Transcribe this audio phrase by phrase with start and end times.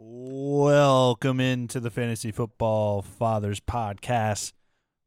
[0.00, 4.52] Welcome into the Fantasy Football Fathers Podcast.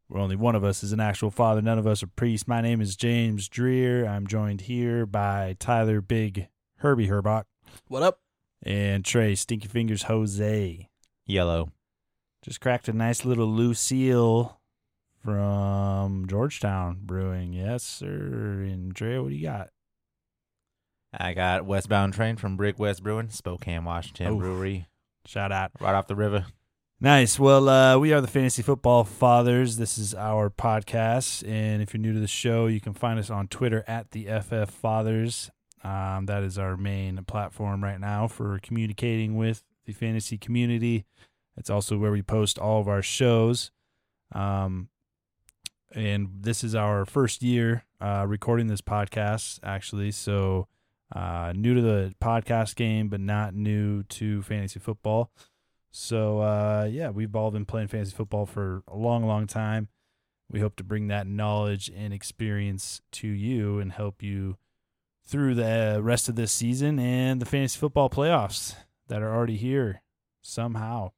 [0.10, 2.46] Where only one of us is an actual father, none of us are priests.
[2.46, 4.06] My name is James Dreer.
[4.06, 6.50] I'm joined here by Tyler Big
[6.80, 7.46] Herbie Herbach
[7.88, 8.20] What up?
[8.64, 10.90] and Trey Stinky Fingers Jose.
[11.26, 11.72] Yellow.
[12.44, 14.60] Just cracked a nice little Lucille
[15.24, 17.54] from Georgetown Brewing.
[17.54, 18.66] Yes, sir.
[18.68, 19.70] And Trey, what do you got?
[21.18, 24.38] I got westbound train from Brick West Brewing, Spokane, Washington Oh.
[24.38, 24.88] Brewery,
[25.26, 25.72] Shout out.
[25.80, 26.46] right off the river.
[27.00, 27.40] Nice.
[27.40, 29.78] Well, uh, we are the Fantasy Football Fathers.
[29.78, 33.32] This is our podcast, and if you're new to the show, you can find us
[33.32, 35.50] on Twitter at the FF Fathers.
[35.84, 41.06] Um, that is our main platform right now for communicating with the fantasy community.
[41.58, 43.72] It's also where we post all of our shows.
[44.32, 44.90] Um,
[45.94, 50.12] and this is our first year uh, recording this podcast, actually.
[50.12, 50.68] So,
[51.12, 55.32] uh, new to the podcast game, but not new to fantasy football.
[55.92, 59.90] So uh, yeah, we've all been playing fantasy football for a long, long time.
[60.50, 64.58] We hope to bring that knowledge and experience to you and help you
[65.26, 68.76] through the rest of this season and the fantasy football playoffs
[69.08, 70.02] that are already here
[70.42, 71.12] somehow.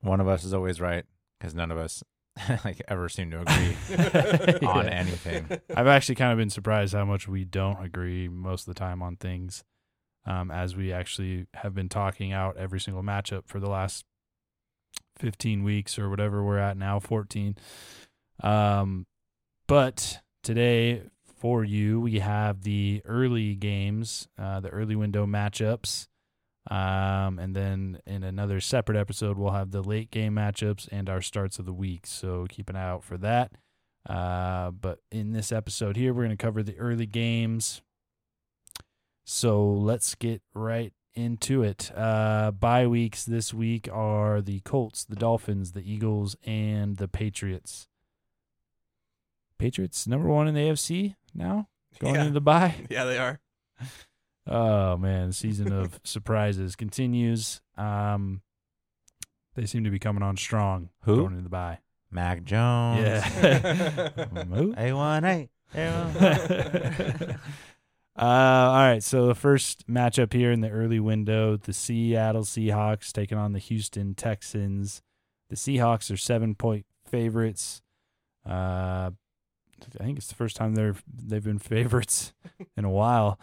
[0.00, 1.04] One of us is always right
[1.38, 2.02] because none of us
[2.64, 3.76] like ever seem to agree
[4.66, 4.90] on Yeah.
[4.92, 5.48] anything.
[5.74, 9.02] I've actually kind of been surprised how much we don't agree most of the time
[9.02, 9.64] on things,
[10.26, 14.04] um, as we actually have been talking out every single matchup for the last
[15.18, 17.56] 15 weeks or whatever we're at now, 14.
[18.42, 19.06] Um,
[19.66, 21.02] but today
[21.40, 26.08] for you, we have the early games, uh, the early window matchups.
[26.70, 31.22] Um, and then in another separate episode, we'll have the late game matchups and our
[31.22, 32.06] starts of the week.
[32.06, 33.52] So keep an eye out for that.
[34.08, 37.80] Uh, but in this episode here, we're going to cover the early games.
[39.24, 41.90] So let's get right into it.
[41.96, 47.88] Uh, bye weeks this week are the Colts, the Dolphins, the Eagles, and the Patriots.
[49.58, 51.68] Patriots number one in the AFC now
[51.98, 52.20] going Yeah.
[52.22, 52.74] into the bye.
[52.90, 53.40] Yeah, they are.
[54.48, 57.60] Oh man, the season of surprises continues.
[57.76, 58.40] Um,
[59.54, 61.16] they seem to be coming on strong Who?
[61.16, 61.78] going into the bye.
[62.10, 63.00] Mac Jones.
[63.00, 63.20] Yeah.
[64.08, 65.48] A1A.
[65.74, 67.38] A1A.
[68.16, 69.02] uh, all right.
[69.02, 73.58] So the first matchup here in the early window, the Seattle Seahawks taking on the
[73.58, 75.02] Houston Texans.
[75.50, 77.82] The Seahawks are seven point favorites.
[78.48, 79.10] Uh,
[80.00, 82.32] I think it's the first time they're they've been favorites
[82.76, 83.38] in a while.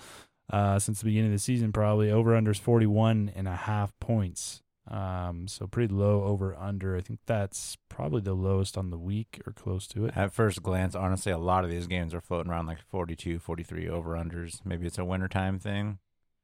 [0.49, 3.91] Uh, since the beginning of the season, probably over under is 41 and a half
[3.99, 4.61] points.
[4.89, 6.95] Um, so pretty low over under.
[6.95, 10.15] I think that's probably the lowest on the week or close to it.
[10.15, 13.89] At first glance, honestly, a lot of these games are floating around like 42, 43
[13.89, 14.59] over unders.
[14.63, 15.97] Maybe it's a wintertime thing.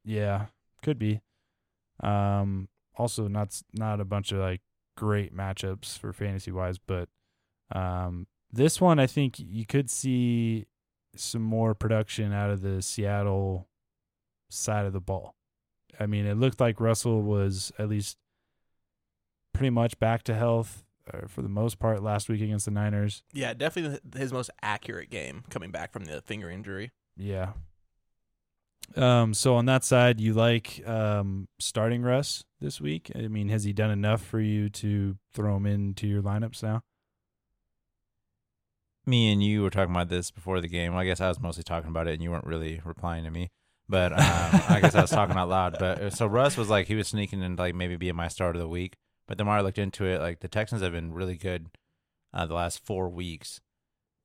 [0.03, 0.47] Yeah,
[0.81, 1.21] could be.
[1.99, 4.61] Um, also not not a bunch of like
[4.97, 7.09] great matchups for fantasy wise, but
[7.73, 10.65] um, this one I think you could see
[11.15, 13.67] some more production out of the Seattle
[14.51, 15.35] side of the ball.
[15.99, 18.17] I mean, it looked like Russell was at least
[19.53, 23.23] pretty much back to health uh, for the most part last week against the Niners.
[23.33, 26.91] Yeah, definitely his most accurate game coming back from the finger injury.
[27.17, 27.51] Yeah.
[28.95, 33.11] Um, so on that side, you like um starting Russ this week?
[33.15, 36.81] I mean, has he done enough for you to throw him into your lineups now?
[39.05, 40.93] me and you were talking about this before the game.
[40.93, 43.31] Well, I guess I was mostly talking about it, and you weren't really replying to
[43.31, 43.49] me.
[43.91, 44.19] But um,
[44.69, 45.75] I guess I was talking out loud.
[45.77, 48.55] But uh, so Russ was like he was sneaking in like maybe being my start
[48.55, 48.95] of the week.
[49.27, 51.67] But the more I looked into it, like the Texans have been really good
[52.33, 53.59] uh, the last four weeks.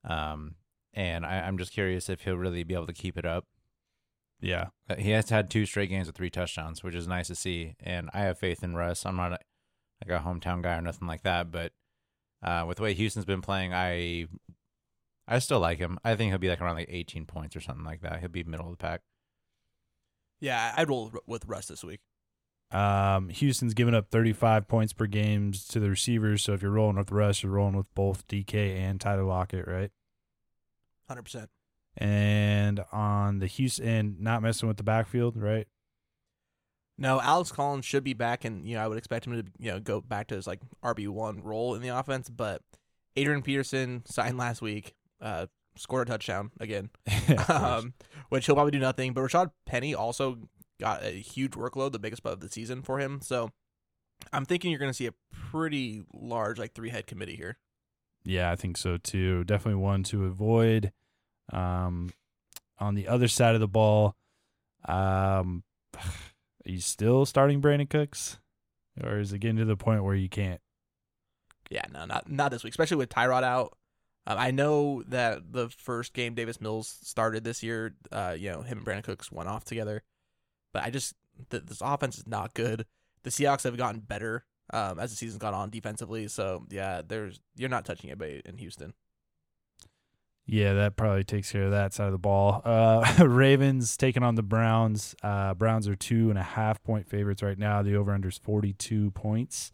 [0.05, 0.55] Um,
[0.93, 3.45] and I, I'm just curious if he'll really be able to keep it up.
[4.39, 4.67] Yeah.
[4.89, 7.75] Uh, He has had two straight games with three touchdowns, which is nice to see.
[7.81, 9.05] And I have faith in Russ.
[9.05, 9.39] I'm not a,
[10.05, 11.73] like a hometown guy or nothing like that, but
[12.41, 14.27] uh, with the way Houston's been playing, I
[15.27, 15.97] I still like him.
[16.05, 18.19] I think he'll be like around like 18 points or something like that.
[18.19, 19.01] He'll be middle of the pack.
[20.39, 21.99] Yeah, I- I'd roll with Russ this week.
[22.71, 26.43] Um, Houston's given up 35 points per game to the receivers.
[26.43, 29.89] So if you're rolling with Russ, you're rolling with both DK and Tyler Lockett, right?
[31.07, 31.49] Hundred percent.
[31.95, 35.67] And on the Houston, not messing with the backfield, right?
[36.97, 39.71] No, Alex Collins should be back, and you know I would expect him to you
[39.71, 42.29] know go back to his like RB one role in the offense.
[42.29, 42.61] But
[43.15, 46.89] Adrian Peterson signed last week, uh, scored a touchdown again,
[47.47, 47.93] um,
[48.29, 49.13] which he'll probably do nothing.
[49.13, 50.37] But Rashaad Penny also
[50.79, 53.19] got a huge workload, the biggest of the season for him.
[53.21, 53.51] So
[54.33, 55.13] I'm thinking you're going to see a
[55.51, 57.57] pretty large like three head committee here.
[58.23, 59.43] Yeah, I think so too.
[59.45, 60.91] Definitely one to avoid.
[61.53, 62.11] Um,
[62.79, 64.15] on the other side of the ball,
[64.85, 65.63] um,
[66.67, 68.39] Are you still starting Brandin Cooks,
[69.01, 70.59] or is it getting to the point where you can't?
[71.69, 73.77] Yeah, no, not not this week, especially with Tyrod out.
[74.27, 78.61] Um, I know that the first game Davis Mills started this year, uh, you know,
[78.61, 80.03] him and Brandin Cooks went off together,
[80.73, 81.13] but I just
[81.49, 82.85] th- this offense is not good.
[83.23, 87.39] The Seahawks have gotten better um, as the season's gone on defensively, so yeah, there's
[87.55, 88.93] you're not touching it in Houston.
[90.45, 92.61] Yeah, that probably takes care of that side of the ball.
[92.65, 95.15] Uh, Ravens taking on the Browns.
[95.23, 97.81] Uh, Browns are two and a half point favorites right now.
[97.81, 99.71] The over under is 42 points.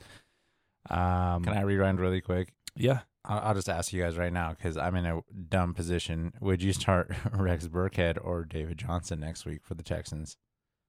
[0.90, 2.54] Um, Can I rewind really quick?
[2.76, 3.02] Yeah.
[3.26, 6.34] I'll, I'll just ask you guys right now because I'm in a dumb position.
[6.42, 10.38] Would you start Rex Burkhead or David Johnson next week for the Texans?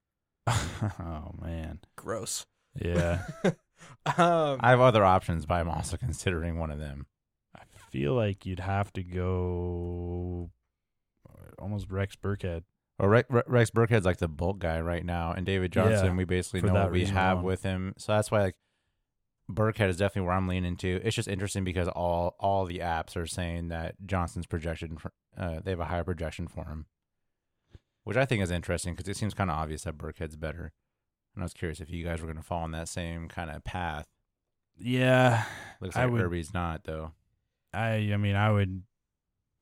[0.46, 1.80] oh, man.
[1.96, 2.46] Gross.
[2.80, 3.22] Yeah.
[3.44, 7.06] um, I have other options, but I'm also considering one of them.
[7.56, 10.50] I feel like you'd have to go
[11.28, 12.64] uh, almost Rex Burkhead.
[12.98, 16.24] Well, Rex, Rex Burkhead's like the bulk guy right now, and David Johnson, Yeah, we
[16.24, 17.44] basically know what we have alone.
[17.44, 17.94] with him.
[17.96, 18.56] So that's why like
[19.50, 21.00] Burkhead is definitely where I'm leaning to.
[21.04, 25.60] It's just interesting because all all the apps are saying that Johnson's projection for uh,
[25.62, 26.86] they have a higher projection for him,
[28.04, 30.72] which I think is interesting because it seems kind of obvious that Burkhead's better.
[31.34, 33.50] And I was curious if you guys were going to fall on that same kind
[33.50, 34.06] of path.
[34.78, 35.44] Yeah.
[35.80, 37.12] Looks I like would- Irby's not though.
[37.72, 38.82] I I mean I would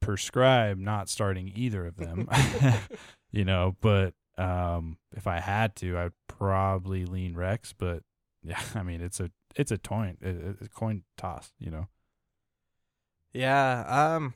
[0.01, 2.29] prescribe not starting either of them.
[3.33, 8.03] you know, but um if I had to, I'd probably lean Rex, but
[8.43, 11.89] yeah, I mean it's a it's a coin a, a coin toss, you know.
[13.33, 14.15] yeah.
[14.17, 14.35] Um,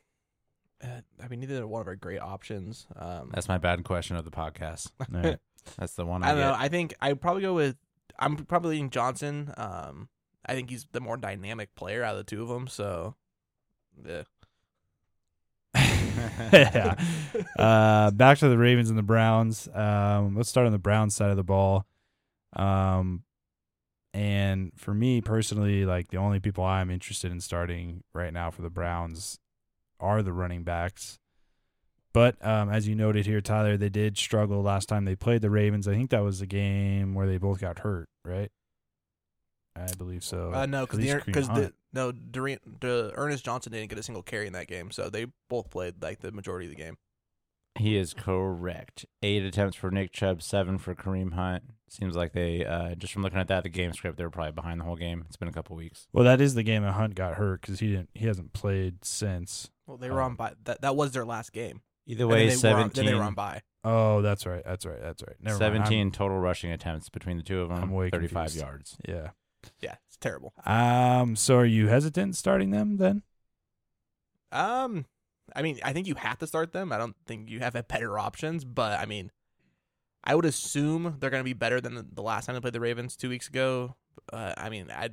[0.82, 2.86] uh, I mean, neither one of our great options.
[2.96, 4.90] Um, That's my bad question of the podcast.
[5.00, 5.38] All right.
[5.78, 6.46] That's the one I, I don't get.
[6.46, 6.56] know.
[6.58, 7.76] I think I'd probably go with.
[8.18, 9.52] I'm probably leaning Johnson.
[9.56, 10.08] Um,
[10.46, 12.68] I think he's the more dynamic player out of the two of them.
[12.68, 13.14] So,
[14.06, 14.22] yeah.
[16.52, 16.94] yeah.
[17.58, 19.68] Uh, back to the Ravens and the Browns.
[19.74, 21.84] Um, let's start on the Browns side of the ball.
[22.54, 23.22] Um,
[24.16, 28.62] and for me personally, like the only people I'm interested in starting right now for
[28.62, 29.38] the Browns
[30.00, 31.18] are the running backs.
[32.14, 35.50] But um, as you noted here, Tyler, they did struggle last time they played the
[35.50, 35.86] Ravens.
[35.86, 38.50] I think that was the game where they both got hurt, right?
[39.76, 40.50] I believe so.
[40.50, 44.46] Uh, no, because the because the no Durant, D'Ernest Johnson didn't get a single carry
[44.46, 46.96] in that game, so they both played like the majority of the game.
[47.76, 49.04] He is correct.
[49.22, 51.62] Eight attempts for Nick Chubb, seven for Kareem Hunt.
[51.88, 54.52] Seems like they, uh, just from looking at that, the game script, they were probably
[54.52, 55.24] behind the whole game.
[55.28, 56.08] It's been a couple weeks.
[56.12, 58.10] Well, that is the game that Hunt got hurt because he didn't.
[58.14, 59.70] He hasn't played since.
[59.86, 60.24] Well, they were Oh.
[60.26, 60.80] on by that.
[60.80, 61.82] That was their last game.
[62.06, 62.58] Either And then way, they were on-
[62.90, 63.62] 17, then they were on by.
[63.84, 64.62] Oh, that's right.
[64.64, 65.00] That's right.
[65.00, 65.36] That's right.
[65.40, 65.74] Never mind.
[65.86, 68.56] 17 total rushing attempts between the two of I'm them, way 35 confused.
[68.64, 68.96] yards.
[69.08, 69.30] Yeah.
[69.80, 70.54] Yeah, it's terrible.
[70.64, 71.36] Um.
[71.36, 73.22] So, are you hesitant starting them then?
[74.52, 75.06] Um,
[75.54, 76.92] I mean, I think you have to start them.
[76.92, 79.30] I don't think you have better options, but I mean,
[80.24, 82.80] I would assume they're going to be better than the, last time they played the
[82.80, 83.94] Ravens two weeks ago.
[84.32, 85.10] Uh, I mean, I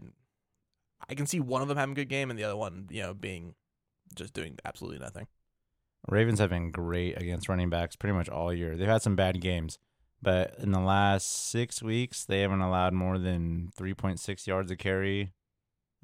[1.08, 3.02] I can see one of them having a good game and the other one, you
[3.02, 3.54] know, being
[4.16, 5.28] just doing absolutely nothing.
[6.08, 8.76] Ravens have been great against running backs pretty much all year.
[8.76, 9.78] They've had some bad games,
[10.22, 15.32] but in the last six weeks, they haven't allowed more than 3.6 yards a carry.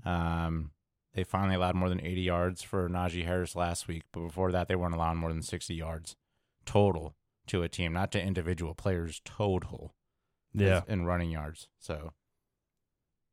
[0.06, 0.72] Um,
[1.14, 4.68] they finally allowed more than 80 yards for Najee Harris last week, but before that,
[4.68, 6.16] they weren't allowing more than 60 yards
[6.66, 7.16] total
[7.48, 9.96] to a team, not to individual players, total.
[10.54, 10.82] Yeah.
[10.88, 11.68] in running yards.
[11.80, 12.14] So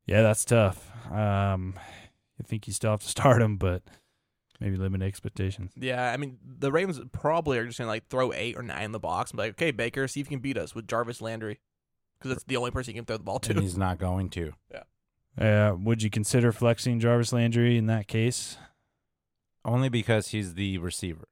[0.05, 0.91] Yeah, that's tough.
[1.11, 1.73] Um,
[2.39, 3.83] I think you still have to start him, but
[4.59, 5.71] maybe limit expectations.
[5.75, 8.83] Yeah, I mean, the Ravens probably are just going to like throw eight or nine
[8.83, 10.87] in the box and be like, okay, Baker, see if you can beat us with
[10.87, 11.59] Jarvis Landry.
[12.17, 13.51] Because that's the only person you can throw the ball to.
[13.51, 13.63] and to.
[13.63, 14.53] he's not going to.
[15.39, 18.57] Uh, would you consider flexing Jarvis Landry in that case?
[19.63, 21.27] Only because he's the receiver.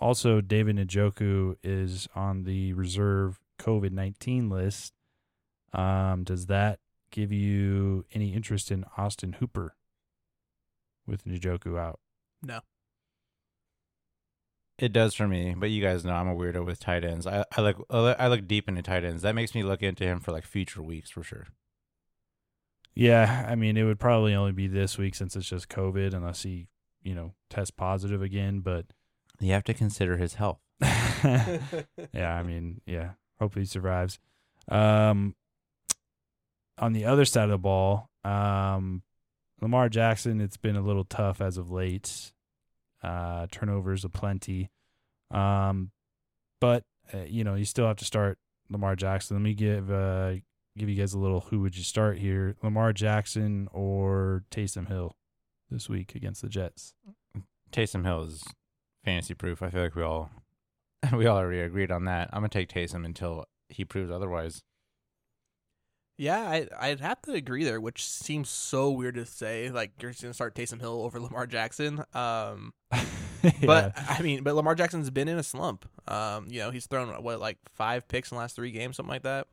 [0.00, 4.92] Also, David Njoku is on the reserve COVID nineteen list.
[5.72, 6.78] Um, does that
[7.10, 9.74] give you any interest in Austin Hooper
[11.06, 12.00] with Njoku out?
[12.42, 12.60] No.
[14.78, 17.26] It does for me, but you guys know I'm a weirdo with tight ends.
[17.26, 19.22] I, I look I look deep into tight ends.
[19.22, 21.46] That makes me look into him for like future weeks for sure.
[22.94, 26.42] Yeah, I mean, it would probably only be this week since it's just COVID, unless
[26.44, 26.68] he,
[27.02, 28.60] you know, test positive again.
[28.60, 28.86] But
[29.40, 30.60] You have to consider his health.
[30.80, 33.10] yeah, I mean, yeah.
[33.40, 34.18] Hopefully he survives.
[34.68, 35.34] Um,
[36.78, 39.02] on the other side of the ball, um,
[39.60, 42.32] Lamar Jackson, it's been a little tough as of late.
[43.02, 44.70] Uh, turnovers aplenty.
[45.30, 45.90] Um,
[46.60, 48.38] but uh, you know, you still have to start
[48.70, 49.36] Lamar Jackson.
[49.36, 50.34] Let me give uh
[50.76, 52.56] give you guys a little who would you start here?
[52.62, 55.16] Lamar Jackson or Taysom Hill
[55.70, 56.94] this week against the Jets?
[57.72, 58.44] Taysom Hill is
[59.04, 59.62] fantasy proof.
[59.62, 60.30] I feel like we all
[61.12, 62.30] we all already agreed on that.
[62.32, 64.62] I'm gonna take Taysom until he proves otherwise.
[66.16, 69.70] Yeah, I, I'd have to agree there, which seems so weird to say.
[69.70, 72.04] Like you're just gonna start Taysom Hill over Lamar Jackson.
[72.14, 72.72] Um,
[73.64, 75.88] but I mean, but Lamar Jackson's been in a slump.
[76.08, 79.10] Um, you know, he's thrown what like five picks in the last three games, something
[79.10, 79.48] like that.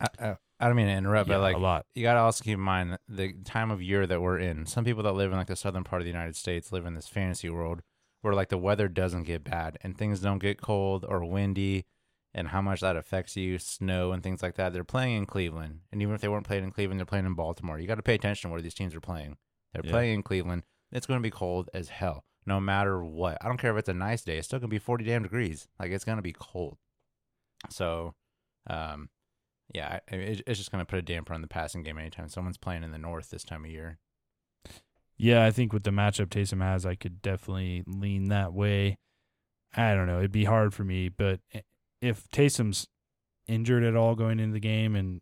[0.00, 1.86] I, I, I don't mean to interrupt, yeah, but like a lot.
[1.94, 4.66] you got to also keep in mind the time of year that we're in.
[4.66, 6.94] Some people that live in like the southern part of the United States live in
[6.94, 7.82] this fantasy world
[8.22, 11.86] where like the weather doesn't get bad and things don't get cold or windy
[12.34, 14.72] and how much that affects you, snow and things like that.
[14.72, 15.80] They're playing in Cleveland.
[15.90, 17.78] And even if they weren't playing in Cleveland, they're playing in Baltimore.
[17.78, 19.36] You got to pay attention to where these teams are playing.
[19.72, 19.90] They're Yeah.
[19.90, 20.62] playing in Cleveland.
[20.92, 23.38] It's going to be cold as hell, no matter what.
[23.40, 24.36] I don't care if it's a nice day.
[24.36, 25.66] It's still going to be 40 damn degrees.
[25.80, 26.76] Like it's going to be cold.
[27.68, 28.14] So,
[28.68, 29.08] um,
[29.74, 32.28] yeah, I- it, it's just going to put a damper on the passing game anytime
[32.28, 33.98] someone's playing in the north this time of year.
[35.16, 38.96] Yeah, I think with the matchup Taysom has, I could definitely lean that way.
[39.76, 40.18] I don't know.
[40.18, 41.40] It'd be hard for me, but
[42.00, 42.88] if Taysom's
[43.46, 45.20] injured at all going into the game and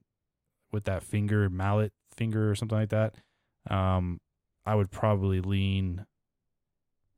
[0.70, 3.14] with that finger, mallet finger or something like that,
[3.68, 4.20] um,
[4.64, 6.06] I would probably lean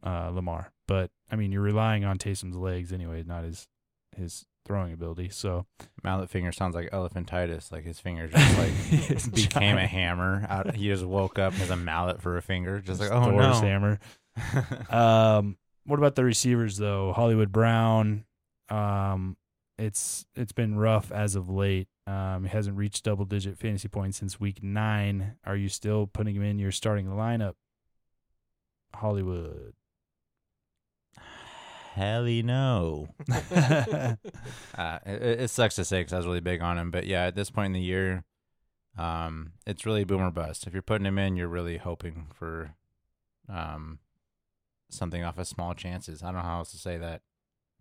[0.03, 0.73] uh, Lamar.
[0.89, 3.69] But I mean, you're relying on Taysom's legs anyway, not his
[4.17, 5.31] his throwing ability.
[5.31, 5.67] So
[6.02, 7.73] Mallet finger sounds like elephantitis.
[7.73, 10.47] Like his finger just like became a hammer.
[10.49, 12.81] Out, he just woke up as a mallet for a finger.
[12.81, 13.67] Just like, oh Thor's no.
[13.69, 14.00] hammer.
[14.90, 17.12] Um, what about the receivers though?
[17.12, 18.25] Hollywood Brown.
[18.69, 19.37] Um,
[19.76, 21.88] it's it's been rough as of late.
[22.07, 25.37] Um, he hasn't reached double digit fantasy points since week nine.
[25.45, 27.55] Are you still putting him in your starting lineup?
[28.95, 29.75] Hollywood.
[31.94, 33.09] Helly no.
[34.78, 37.26] Uh, it, it sucks to say because I was really big on him, but yeah,
[37.26, 38.25] at this point in the year,
[38.97, 40.66] um, it's really boom or bust.
[40.66, 42.76] If you're putting him in, you're really hoping for,
[43.47, 43.99] um,
[44.88, 46.23] something off of small chances.
[46.23, 47.23] I don't know how else to say that.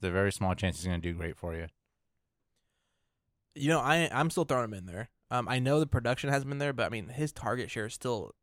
[0.01, 1.67] The very small chance he's going to do great for you.
[3.55, 5.09] You know, I I'm still throwing him in there.
[5.31, 7.93] Um, I know the production hasn't been there, but I mean his target share is
[7.93, 8.33] still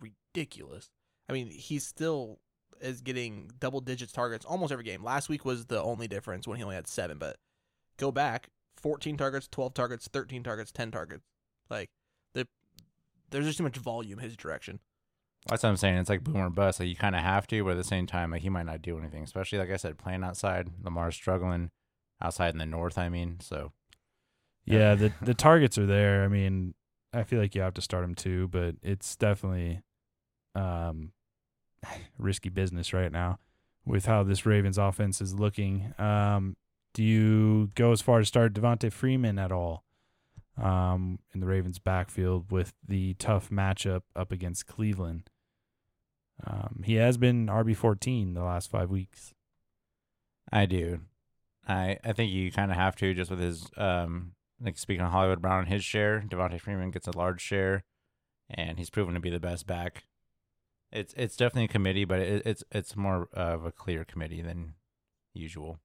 [0.00, 0.90] ridiculous.
[1.28, 2.40] I mean, he's still
[2.80, 5.02] is getting double digits targets almost every game.
[5.02, 7.36] Last week was the only difference when he only had seven, but
[7.98, 11.24] go back, fourteen targets, twelve targets, thirteen targets, ten targets.
[11.70, 11.90] Like
[12.34, 12.46] the
[13.30, 14.80] there's just too much volume his direction.
[15.46, 15.96] That's what I'm saying.
[15.98, 16.80] It's like boom or bust.
[16.80, 18.80] Like you kind of have to, but at the same time, like he might not
[18.82, 19.22] do anything.
[19.22, 20.68] Especially like I said, playing outside.
[20.82, 21.70] Lamar's struggling
[22.22, 22.96] outside in the north.
[22.96, 23.72] I mean, so
[24.64, 26.24] Yeah, the the targets are there.
[26.24, 26.74] I mean,
[27.12, 29.82] I feel like you have to start him too, but it's definitely
[30.54, 31.12] um
[32.18, 33.38] risky business right now
[33.84, 35.94] with how this Ravens offense is looking.
[35.98, 36.56] Um
[36.94, 39.84] do you go as far to start Devonta Freeman at all?
[40.60, 45.30] Um in the Ravens backfield with the tough matchup up against Cleveland.
[46.46, 49.34] Um he has been RB fourteen the last five weeks.
[50.52, 51.00] I do.
[51.66, 55.12] I I think you kind of have to just with his um like speaking of
[55.12, 57.84] Hollywood Brown and his share, Devonta Freeman gets a large share,
[58.48, 60.04] and he's proven to be the best back.
[60.94, 64.74] It's it's definitely a committee, but it, it's it's more of a clear committee than
[65.34, 65.80] usual.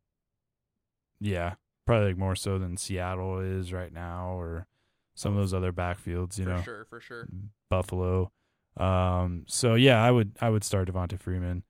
[1.20, 4.68] Yeah, probably like more so than Seattle is right now, or
[5.16, 6.38] some of those other backfields.
[6.38, 6.51] You know.
[6.51, 7.28] for know, sure, for sure.
[7.70, 8.32] Buffalo.
[8.78, 11.63] Um, so yeah, I would I would start Devonta Freeman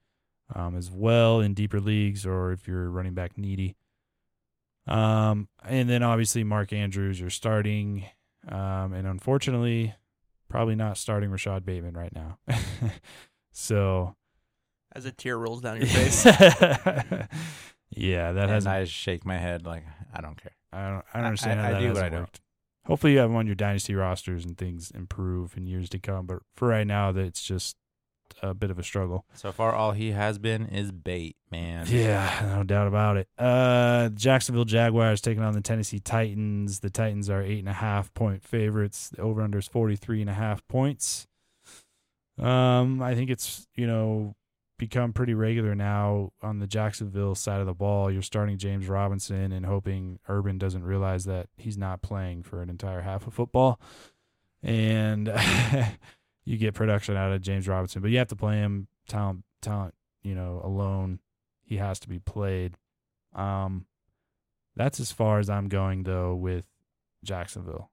[0.53, 3.75] um, as well in deeper leagues, or if you're running back needy.
[4.87, 8.05] Um, and then obviously Mark Andrews, you're starting,
[8.47, 9.93] um, and unfortunately,
[10.49, 12.39] probably not starting Rashod Bateman right now.
[13.59, 14.15] so
[14.95, 16.25] As a tear rolls down your face.
[16.25, 20.53] yeah, that and hasn't I shake my head like I don't care.
[20.71, 21.05] I don't.
[21.13, 22.19] I don't understand I- how I that do, but hasn't I don't.
[22.21, 22.41] worked.
[22.85, 26.25] Hopefully, you have him on your dynasty rosters and things improve in years to come.
[26.25, 27.75] But for right now, that it's just
[28.41, 29.25] a bit of a struggle.
[29.33, 31.85] So far, all he has been is bait, man.
[31.89, 33.27] Yeah, no doubt about it.
[33.37, 36.79] Uh, Jacksonville Jaguars taking on the Tennessee Titans.
[36.79, 39.09] The Titans are eight and a half point favorites.
[39.09, 41.27] The over under is forty three and a half points.
[42.39, 44.35] Um, I think it's you know
[44.77, 48.09] become pretty regular now on the Jacksonville side of the ball.
[48.09, 52.69] You're starting James Robinson and hoping Urban doesn't realize that he's not playing for an
[52.69, 53.79] entire half of football,
[54.63, 55.27] and
[56.45, 59.93] you get production out of James Robinson, but you have to play him talent talent
[60.23, 61.19] you know alone.
[61.63, 62.75] He has to be played.
[63.35, 63.85] Um,
[64.75, 66.65] that's as far as I'm going though with
[67.23, 67.91] Jacksonville.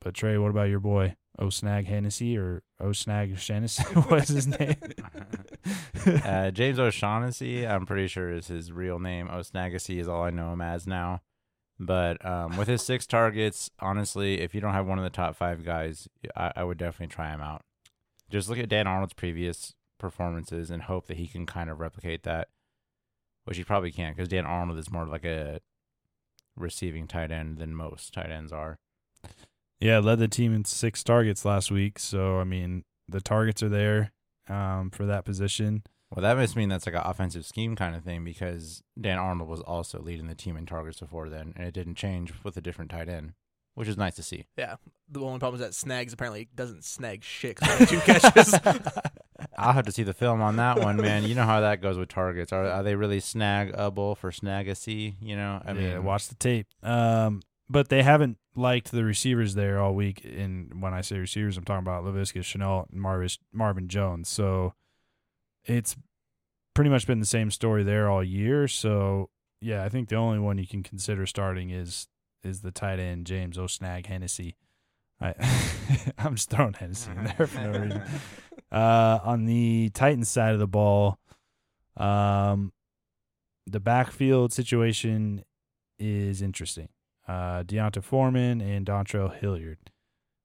[0.00, 3.82] But Trey, what about your boy O'Snag Hennessy or O'Snag Hennessy?
[3.84, 4.76] What's his name?
[6.24, 9.28] uh, James O'Shaughnessy, I'm pretty sure is his real name.
[9.28, 11.22] O'Snaggessy is all I know him as now.
[11.78, 15.36] But um, with his six targets, honestly, if you don't have one of the top
[15.36, 17.62] five guys, I, I would definitely try him out.
[18.30, 22.22] Just look at Dan Arnold's previous performances and hope that he can kind of replicate
[22.24, 22.48] that,
[23.44, 25.60] which he probably can't because Dan Arnold is more like a
[26.56, 28.78] receiving tight end than most tight ends are.
[29.82, 31.98] Yeah, led the team in six targets last week.
[31.98, 34.12] So I mean, the targets are there
[34.48, 35.82] um, for that position.
[36.14, 39.48] Well, that must mean that's like an offensive scheme kind of thing because Dan Arnold
[39.48, 42.60] was also leading the team in targets before then, and it didn't change with a
[42.60, 43.32] different tight end,
[43.74, 44.44] which is nice to see.
[44.58, 44.76] Yeah.
[45.08, 48.54] The only problem is that Snags apparently doesn't snag shit 'cause of two catches.
[49.58, 51.24] I'll have to see the film on that one, man.
[51.24, 52.52] You know how that goes with targets.
[52.52, 55.14] Are, are they really snagable for snagacy?
[55.20, 56.66] You know, I mean, yeah, watch the tape.
[56.82, 57.40] Um,
[57.72, 60.24] but they haven't liked the receivers there all week.
[60.24, 64.28] And when I say receivers, I'm talking about Laviska Shenault and Marvis, Marvin Jones.
[64.28, 64.74] So
[65.64, 65.96] it's
[66.74, 68.68] pretty much been the same story there all year.
[68.68, 72.08] So yeah, I think the only one you can consider starting is
[72.44, 74.56] is the tight end James O'Snag Hennessy.
[75.20, 75.34] I
[76.18, 78.02] I'm just throwing Hennessy in there for no reason.
[78.70, 81.18] Uh, on the Titans side of the ball,
[81.98, 82.72] um,
[83.66, 85.44] the backfield situation
[85.98, 86.88] is interesting.
[87.32, 89.78] Uh, D'Onta Foreman and Dontrell Hilliard.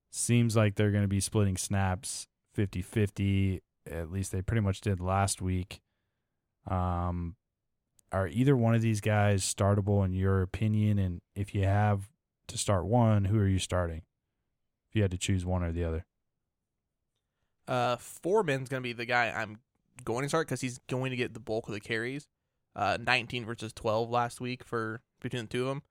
[0.09, 3.61] Seems like they're going to be splitting snaps 50 50.
[3.91, 5.81] At least they pretty much did last week.
[6.65, 7.35] Um,
[8.13, 10.97] are either one of these guys startable in your opinion?
[10.97, 12.09] And if you have
[12.47, 14.03] to start one, who are you starting?
[14.89, 16.05] If you had to choose one or the other.
[17.67, 19.59] Uh, Foreman's going to be the guy I'm
[20.05, 22.27] going to start because he's going to get the bulk of the carries.
[22.77, 25.81] Uh, 19 versus 12 last week for between the two of them.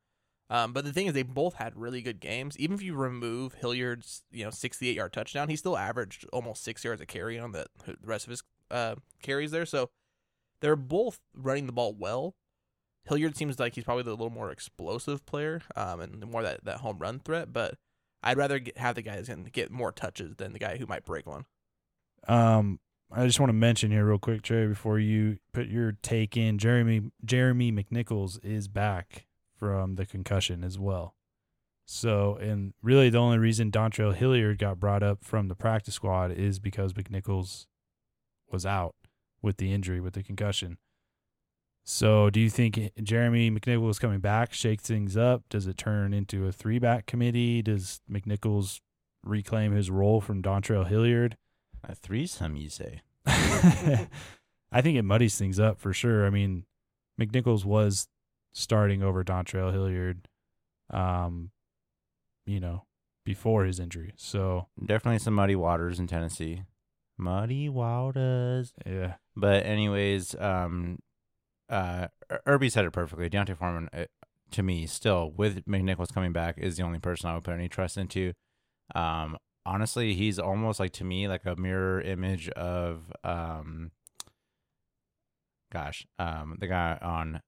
[0.48, 2.56] Um, but the thing is, they both had really good games.
[2.58, 6.84] Even if you remove Hilliard's, you know, 68 yard touchdown, he still averaged almost six
[6.84, 9.66] yards a carry on the, the rest of his uh, carries there.
[9.66, 9.90] So
[10.60, 12.34] they're both running the ball well.
[13.04, 16.78] Hilliard seems like he's probably the little more explosive player um, and more that, that
[16.78, 17.52] home run threat.
[17.52, 17.74] But
[18.22, 20.76] I'd rather get, have the guy that's going to get more touches than the guy
[20.76, 21.44] who might break one.
[22.28, 22.80] Um,
[23.12, 26.58] I just want to mention here real quick, Trey, before you put your take in.
[26.58, 29.26] Jeremy Jeremy McNichols is back
[29.58, 31.14] from the concussion as well.
[31.84, 36.32] So, and really the only reason Dontrell Hilliard got brought up from the practice squad
[36.32, 37.66] is because McNichols
[38.50, 38.94] was out
[39.40, 40.78] with the injury, with the concussion.
[41.84, 45.44] So, do you think Jeremy McNichols coming back shakes things up?
[45.48, 47.62] Does it turn into a three back committee?
[47.62, 48.80] Does McNichols
[49.22, 51.36] reclaim his role from Dontrell Hilliard?
[51.84, 53.02] A threesome, you say?
[54.72, 56.26] I think it muddies things up for sure.
[56.26, 56.64] I mean,
[57.20, 58.08] McNichols was
[58.56, 60.28] starting over Dontrell Hilliard,
[60.90, 61.50] um,
[62.46, 62.84] you know,
[63.22, 64.14] before his injury.
[64.16, 66.62] So Definitely some muddy waters in Tennessee.
[67.18, 68.72] Muddy waters.
[68.86, 71.00] yeah, But anyways, um,
[71.68, 72.08] uh,
[72.46, 73.28] Irby said it perfectly.
[73.28, 74.06] D'Onta Foreman, uh,
[74.52, 77.68] to me, still with McNichols coming back, is the only person I would put any
[77.68, 78.32] trust into.
[78.94, 83.90] Um, honestly, he's almost like to me like a mirror image of um,
[85.70, 87.42] gosh, um, the guy on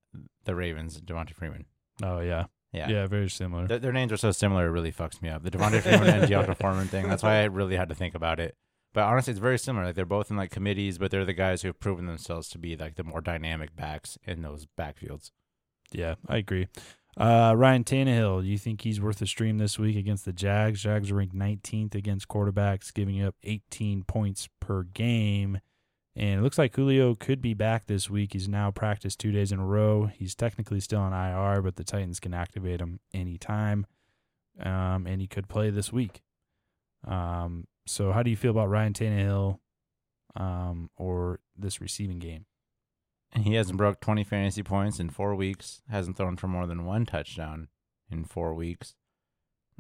[0.44, 1.66] the Ravens, Devonta Freeman.
[2.02, 2.88] oh yeah, Yeah.
[2.88, 3.66] yeah, very similar.
[3.66, 5.42] Their, their names are so similar, it really fucks me up.
[5.42, 7.09] The Devonta Freeman and D'Onta Foreman thing.
[7.09, 8.57] That's why I really had to think about it.
[8.94, 9.87] But honestly, it's very similar.
[9.87, 12.59] Like they're both in like committees, but they're the guys who have proven themselves to
[12.59, 15.31] be like the more dynamic backs in those backfields.
[15.92, 16.68] Yeah, I agree.
[17.16, 20.83] Uh, Ryan Tannehill, do you think he's worth a stream this week against the Jags?
[20.83, 25.59] Jags are ranked 19th against quarterbacks, giving up 18 points per game.
[26.18, 28.33] And it looks like Julio could be back this week.
[28.33, 30.07] He's now practiced two days in a row.
[30.07, 33.87] He's technically still on IR, but the Titans can activate him anytime.
[34.61, 36.22] Um, and he could play this week.
[37.07, 39.61] Um, so how do you feel about Ryan Tannehill
[40.35, 42.46] um, or this receiving game?
[43.37, 47.07] He hasn't broke 20 fantasy points in four weeks, hasn't thrown for more than one
[47.07, 47.68] touchdown
[48.11, 48.96] in four weeks.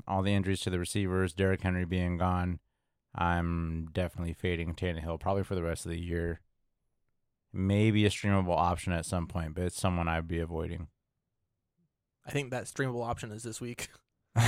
[0.06, 2.60] All the injuries to the receivers, Derrick Henry being gone,
[3.18, 6.40] I'm definitely fading Tannehill probably for the rest of the year.
[7.52, 10.86] Maybe a streamable option at some point, but it's someone I'd be avoiding.
[12.24, 13.88] I think that streamable option is this week.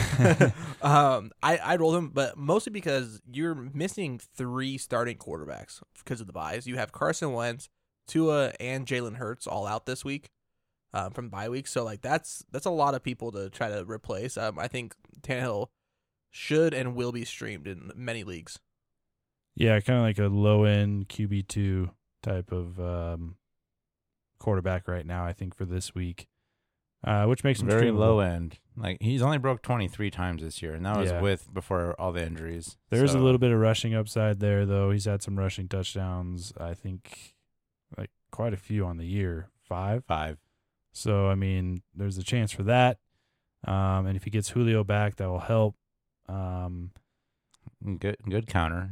[0.83, 6.28] um, I I rolled him, but mostly because you're missing three starting quarterbacks because of
[6.28, 6.66] the byes.
[6.66, 7.68] You have Carson Wentz,
[8.06, 10.30] Tua, and Jalen Hurts all out this week
[10.92, 11.66] um, from bye week.
[11.66, 14.37] So like that's that's a lot of people to try to replace.
[14.37, 15.68] Um, I think Tannehill
[16.31, 18.59] should and will be streamed in many leagues.
[19.57, 21.90] Yeah, kind of like a low end QB two
[22.23, 23.37] type of um,
[24.38, 25.25] quarterback right now.
[25.25, 26.27] I think for this week,
[27.05, 27.99] uh, which makes him Very streamable.
[27.99, 28.59] low end.
[28.77, 31.21] Like he's only broke 23 times this year, and that was Yeah.
[31.21, 32.79] with before all the injuries.
[32.90, 34.90] There's a little bit of rushing upside there, though.
[34.90, 36.53] He's had some rushing touchdowns.
[36.59, 37.35] I think,
[37.99, 40.05] like quite a few on the year, five.
[40.07, 40.38] five.
[40.93, 42.99] So I mean, there's a chance for that.
[43.66, 45.75] Um, and if he gets Julio back, that will help.
[46.31, 46.90] Um,
[47.99, 48.90] Good, good counter.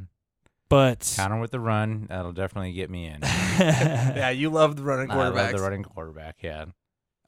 [0.70, 2.06] but Counter with the run.
[2.08, 3.18] That'll definitely get me in.
[3.22, 6.36] yeah, you love the running I love the running quarterback.
[6.42, 6.66] Yeah.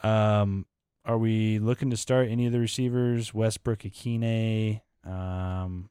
[0.03, 0.65] Um,
[1.05, 3.35] are we looking to start any of the receivers?
[3.35, 5.91] Westbrook, Ikhine, Um,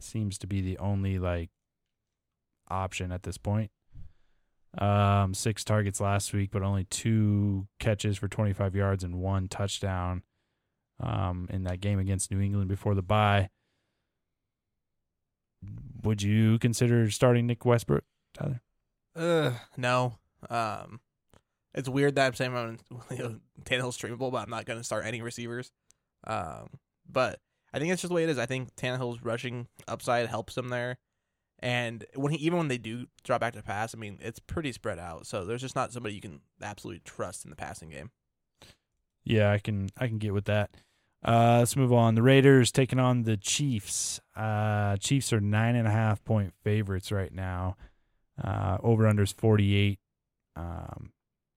[0.00, 1.50] seems to be the only like
[2.68, 3.70] option at this point.
[4.78, 10.22] Um, six targets last week, but only two catches for 25 yards and one touchdown.
[11.02, 13.48] Um, in that game against New England before the bye.
[16.02, 18.60] Would you consider starting Nick Westbrook, Tyler?
[19.14, 20.18] Uh, no.
[20.48, 21.00] Um,
[21.74, 22.78] it's weird that I'm saying I'm
[23.10, 25.70] you know, Tannehill's streamable, but I'm not going to start any receivers.
[26.26, 26.68] Um,
[27.10, 27.40] but
[27.72, 28.38] I think it's just the way it is.
[28.38, 30.98] I think Tannehill's rushing upside helps him there,
[31.60, 34.72] and when he even when they do drop back to pass, I mean it's pretty
[34.72, 35.26] spread out.
[35.26, 38.10] So there's just not somebody you can absolutely trust in the passing game.
[39.24, 40.70] Yeah, I can I can get with that.
[41.26, 42.14] Uh, let's move on.
[42.14, 44.20] The Raiders taking on the Chiefs.
[44.34, 47.76] Uh, Chiefs are nine and a half point favorites right now.
[48.42, 49.98] Uh, over unders forty eight.
[50.56, 51.12] Um,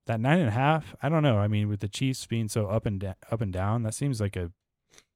[0.06, 0.96] that nine and a half.
[1.02, 1.38] I don't know.
[1.38, 4.20] I mean, with the Chiefs being so up and da- up and down, that seems
[4.20, 4.52] like a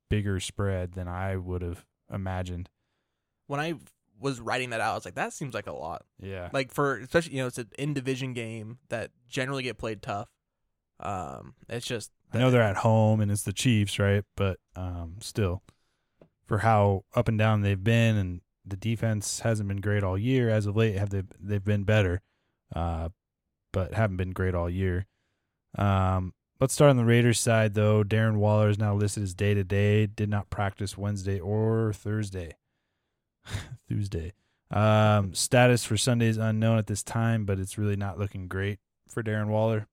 [0.10, 2.70] bigger spread than I would have imagined.
[3.48, 3.76] When I
[4.20, 6.06] was writing that out, I was like, that seems like a lot.
[6.22, 6.50] Yeah.
[6.54, 10.30] Like for especially you know it's an in division game that generally get played tough.
[11.00, 14.24] Um, it's just I know they're at home and it's the Chiefs, right?
[14.36, 15.64] But um, still,
[16.46, 20.50] for how up and down they've been, and the defense hasn't been great all year.
[20.50, 21.24] As of late, have they?
[21.40, 22.22] They've been better,
[22.76, 23.10] uh,
[23.72, 25.06] but haven't been great all year.
[25.78, 28.04] Um, let's start on the Raiders side, though.
[28.04, 30.06] Darren Waller is now listed as day to day.
[30.06, 32.54] Did not practice Wednesday or Thursday.
[33.90, 34.34] Tuesday.
[34.70, 38.80] Um, status for Sunday is unknown at this time, but it's really not looking great
[39.08, 39.88] for Darren Waller.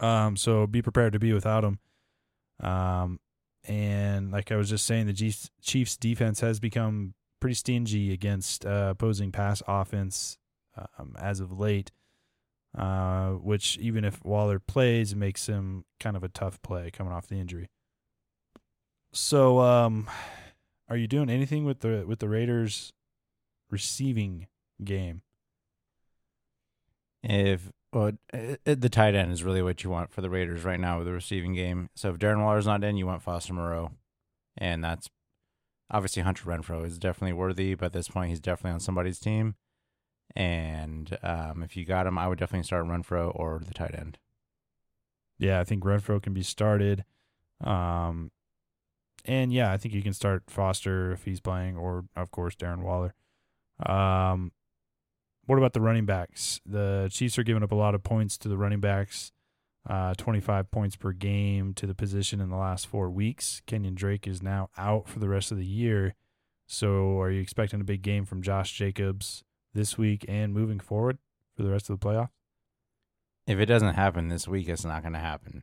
[0.00, 1.78] Um, so be prepared to be without him.
[2.60, 3.20] Um,
[3.64, 8.88] and like I was just saying, the Chiefs, defense has become pretty stingy against uh,
[8.90, 10.38] opposing pass offense
[10.98, 11.92] um, as of late.
[12.76, 17.26] Uh, which even if Waller plays, makes him kind of a tough play coming off
[17.26, 17.70] the injury.
[19.12, 20.10] So, um,
[20.90, 22.92] are you doing anything with the with the Raiders
[23.70, 24.46] receiving
[24.84, 25.22] game?
[27.22, 30.64] If well, it, it- the tight end is really what you want for the Raiders
[30.64, 31.88] right now with the receiving game.
[31.94, 33.92] So if Darren Waller's not in, you want Foster Moreau,
[34.56, 35.08] and that's
[35.90, 37.74] obviously Hunter Renfrow is definitely worthy.
[37.74, 39.54] But at this point, he's definitely on somebody's team.
[40.34, 44.18] And um, if you got him, I would definitely start Renfrow or the tight end.
[45.38, 47.04] Yeah, I think Renfrow can be started.
[47.62, 48.30] Um,
[49.24, 52.82] and yeah, I think you can start Foster if he's playing, or of course Darren
[52.82, 53.14] Waller.
[53.84, 54.52] Um,
[55.46, 56.60] what about the running backs?
[56.66, 59.32] The Chiefs are giving up a lot of points to the running backs.
[59.88, 63.62] Uh, 25 points per game to the position in the last four weeks.
[63.68, 66.16] Kenyan Drake is now out for the rest of the year.
[66.66, 71.18] So, are you expecting a big game from Josh Jacobs this week and moving forward
[71.56, 72.30] for the rest of the playoffs?
[73.46, 75.62] If it doesn't happen this week, it's not going to happen.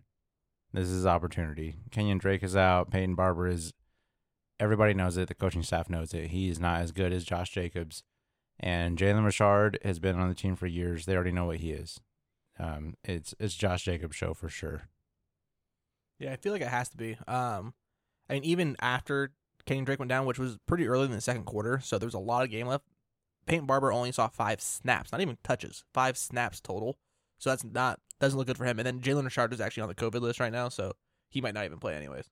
[0.72, 1.76] This is opportunity.
[1.92, 2.90] Kenyan Drake is out.
[2.90, 3.74] Peyton Barber is.
[4.58, 5.28] Everybody knows it.
[5.28, 6.30] The coaching staff knows it.
[6.30, 8.04] He is not as good as Josh Jacobs,
[8.60, 11.06] and Jalen Richard has been on the team for years.
[11.06, 12.00] They already know what he is.
[12.60, 14.90] Um, it's it's Josh Jacobs' show for sure.
[16.20, 17.18] Yeah, I feel like it has to be.
[17.28, 17.74] Um,
[18.30, 19.34] I mean, even after
[19.66, 22.14] Kenyan Drake went down, which was pretty early in the second quarter, so there was
[22.14, 22.86] a lot of game left.
[23.46, 26.98] Peyton Barber only saw five snaps, not even touches, five snaps total.
[27.40, 28.80] So that's not doesn't look good for him.
[28.80, 30.94] And then Jalen Richard is actually on the COVID list right now, so
[31.30, 32.30] he might not even play anyways.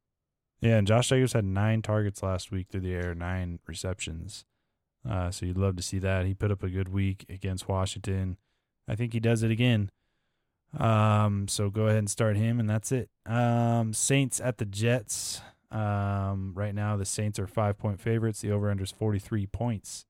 [0.62, 4.46] Yeah, and Josh Jacobs had nine targets last week through the air, nine receptions.
[5.08, 6.26] Uh, so you'd love to see that.
[6.26, 8.38] He put up a good week against Washington.
[8.88, 9.90] I think he does it again.
[10.78, 13.10] Um, so go ahead and start him, and that's it.
[13.26, 15.42] Um, Saints at the Jets.
[15.70, 18.42] Um, right now the Saints are five point favorites.
[18.42, 20.06] The over under is forty three points.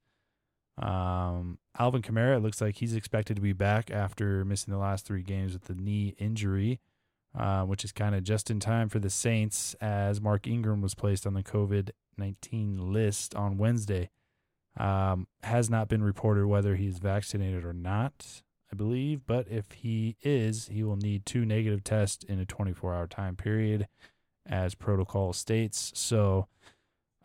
[0.78, 5.06] Um, Alvin Kamara it looks like he's expected to be back after missing the last
[5.06, 6.80] three games with the knee injury
[7.38, 10.96] uh, which is kind of just in time for the Saints as Mark Ingram was
[10.96, 14.10] placed on the COVID 19 list on Wednesday.
[14.78, 20.16] Um, has not been reported whether he's vaccinated or not, I believe, but if he
[20.22, 23.88] is, he will need two negative tests in a 24 hour time period,
[24.46, 25.92] as protocol states.
[25.94, 26.48] So,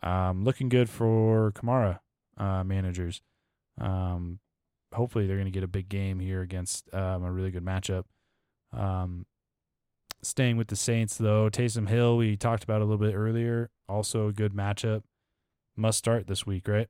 [0.03, 1.99] um, looking good for Kamara
[2.37, 3.21] uh, managers.
[3.79, 4.39] Um,
[4.93, 8.03] hopefully, they're going to get a big game here against um, a really good matchup.
[8.73, 9.25] Um,
[10.21, 14.27] staying with the Saints though, Taysom Hill we talked about a little bit earlier, also
[14.27, 15.03] a good matchup.
[15.75, 16.87] Must start this week, right?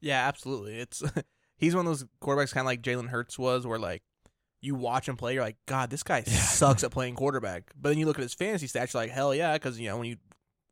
[0.00, 0.78] Yeah, absolutely.
[0.78, 1.02] It's
[1.56, 4.02] he's one of those quarterbacks kind of like Jalen Hurts was, where like
[4.62, 6.32] you watch him play, you're like, God, this guy Yeah.
[6.38, 7.70] sucks at playing quarterback.
[7.80, 9.96] But then you look at his fantasy stats, you're like, hell yeah, because you know
[9.98, 10.16] when you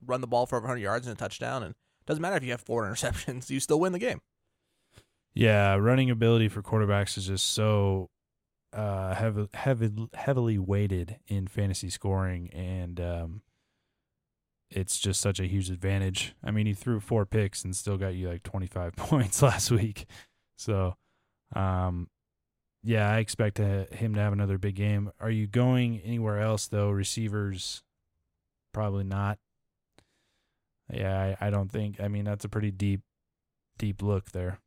[0.06, 2.44] run the ball for over 100 yards and a touchdown, and it doesn't matter if
[2.44, 4.20] you have four interceptions, you still win the game.
[5.34, 8.10] Yeah, running ability for quarterbacks is just so
[8.72, 13.40] uh heavy, heavy, heavily weighted in fantasy scoring and um
[14.70, 16.34] it's just such a huge advantage.
[16.44, 20.06] I mean, he threw four picks and still got you like 25 points last week.
[20.56, 20.96] So,
[21.54, 22.08] um,
[22.82, 25.10] yeah, I expect to, him to have another big game.
[25.20, 26.90] Are you going anywhere else though?
[26.90, 27.82] Receivers,
[28.72, 29.38] probably not.
[30.92, 32.00] Yeah, I, I don't think.
[32.00, 33.00] I mean, that's a pretty deep,
[33.78, 34.58] deep look there.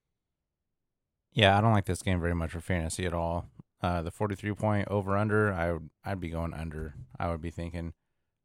[1.34, 3.48] Yeah, I don't like this game very much for fantasy at all.
[3.82, 6.94] Uh, the 43 point over under, I would I'd be going under.
[7.20, 7.94] I would be thinking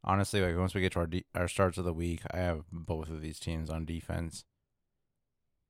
[0.06, 2.64] honestly like once we get to our de- our starts of the week, I have
[2.72, 4.44] both of these teams on defense.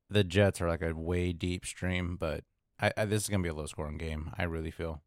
[0.09, 2.45] The Jets are like a way deep stream, but
[2.81, 4.33] I, I this is gonna be a low scoring game.
[4.39, 5.03] I really feel.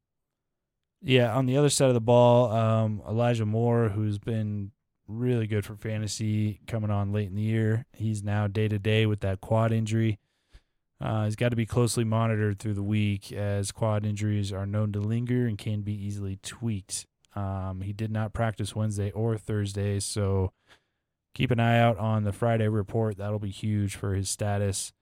[1.01, 4.71] Yeah, on the other side of the ball, um, Elijah Moore, who's been
[5.07, 9.05] really good for fantasy coming on late in the year, he's now day to day
[9.05, 10.19] with that quad injury.
[11.01, 14.91] Uh, he's got to be closely monitored through the week as quad injuries are known
[14.91, 17.05] to linger and can be easily tweaked.
[17.35, 20.51] Um, he did not practice Wednesday or Thursday, so
[21.33, 23.17] keep an eye out on the Friday report.
[23.17, 24.93] That'll be huge for his status.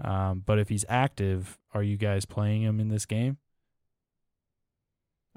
[0.00, 3.38] Um, but if he's active, are you guys playing him in this game?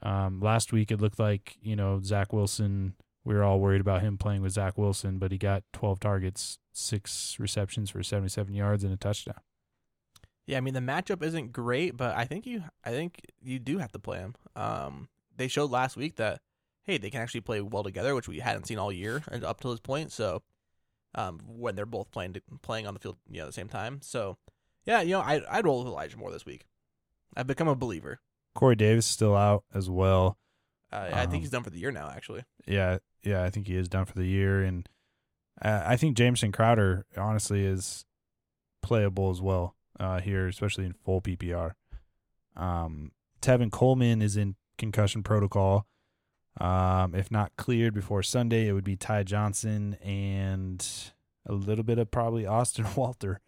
[0.03, 2.93] Um, last week it looked like you know Zach Wilson.
[3.23, 6.59] We were all worried about him playing with Zach Wilson, but he got 12 targets,
[6.73, 9.39] six receptions for 77 yards and a touchdown.
[10.45, 13.79] Yeah, I mean the matchup isn't great, but I think you I think you do
[13.79, 14.35] have to play him.
[14.55, 16.41] Um, they showed last week that
[16.83, 19.59] hey, they can actually play well together, which we hadn't seen all year and up
[19.59, 20.11] to this point.
[20.11, 20.43] So,
[21.15, 23.99] um, when they're both playing playing on the field, you know, at the same time.
[24.03, 24.37] So,
[24.85, 26.65] yeah, you know, I I'd roll with Elijah Moore this week.
[27.35, 28.19] I've become a believer.
[28.53, 30.37] Corey Davis is still out as well.
[30.93, 32.09] Uh, I Um, think he's done for the year now.
[32.09, 34.87] Actually, Yeah, yeah, I think he is done for the year, and
[35.61, 38.05] uh, I think Jamison Crowder honestly is
[38.81, 41.71] playable as well uh, here, especially in full PPR.
[42.55, 45.87] Um, Tevin Coleman is in concussion protocol.
[46.59, 50.85] Um, if not cleared before Sunday, it would be Ty Johnson and
[51.45, 53.41] a little bit of probably Austin Walter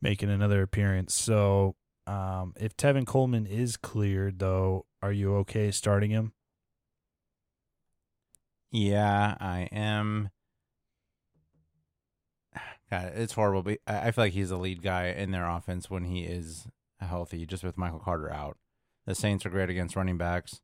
[0.00, 1.14] making another appearance.
[1.14, 6.32] So, um, if Tevin Coleman is cleared, though, are you okay starting him?
[8.70, 10.30] Yeah, I am.
[12.90, 16.04] God, it's horrible, but I feel like he's the lead guy in their offense when
[16.04, 16.66] he is
[17.00, 18.56] healthy, just with Michael Carter out.
[19.08, 20.60] The Saints are great against running backs,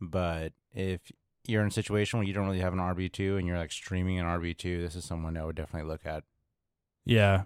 [0.00, 1.12] but if
[1.46, 4.18] you're in a situation where you don't really have an RB2 and you're like streaming
[4.18, 6.24] an RB2, this is someone I would definitely look at.
[7.04, 7.42] Yeah,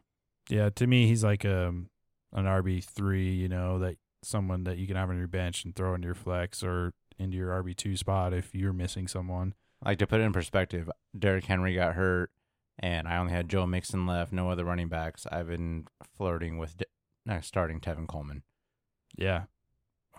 [0.49, 0.71] yeah.
[0.71, 1.91] To me, he's like um
[2.33, 3.33] an RB three.
[3.33, 6.15] You know, that someone that you can have on your bench and throw into your
[6.15, 9.53] flex or into your RB two spot if you're missing someone.
[9.85, 12.31] Like to put it in perspective, Derrick Henry got hurt,
[12.79, 15.27] and I only had Joe Mixon left, no other running backs.
[15.33, 16.85] I've been flirting with de-
[17.29, 18.45] uh, starting Tevin Coleman.
[19.17, 19.45] Yeah,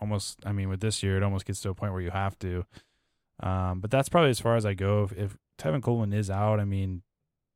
[0.01, 0.39] almost.
[0.45, 2.65] I mean, with this year, it almost gets to a point where you have to.
[3.41, 5.03] Um, but that's probably as far as I go.
[5.03, 7.01] If, if Tevin Coleman is out, I mean,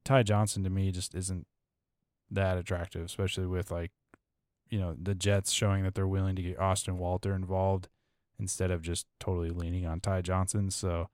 [0.03, 1.47] Ty Johnson to me just isn't
[2.31, 3.91] that attractive, especially with like,
[4.69, 7.87] you know, the Jets showing that they're willing to get Austin Walter involved
[8.39, 10.69] instead of just totally leaning on Ty Johnson.
[10.69, 11.09] So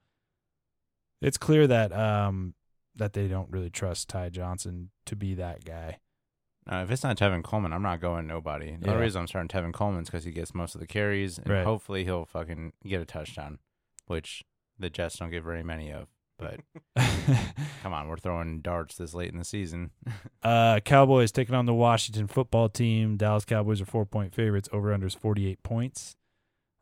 [1.22, 2.54] it's clear that um
[2.96, 6.00] that they don't really trust Ty Johnson to be that guy.
[6.72, 8.72] Uh, if it's not Tevin Coleman, I'm not going nobody.
[8.78, 8.96] The only Yeah.
[9.04, 11.64] reason I'm starting Tevin Coleman is because he gets most of the carries, and Right.
[11.64, 13.60] hopefully he'll fucking get a touchdown,
[14.08, 14.44] which
[14.80, 16.08] the Jets don't get very many of.
[16.38, 16.60] But
[17.82, 19.92] come on, we're throwing darts this late in the season.
[20.44, 23.18] Uh, Cowboys taking on the Washington football team.
[23.18, 24.70] Dallas Cowboys are four point favorites.
[24.72, 26.18] Over under is 48 points.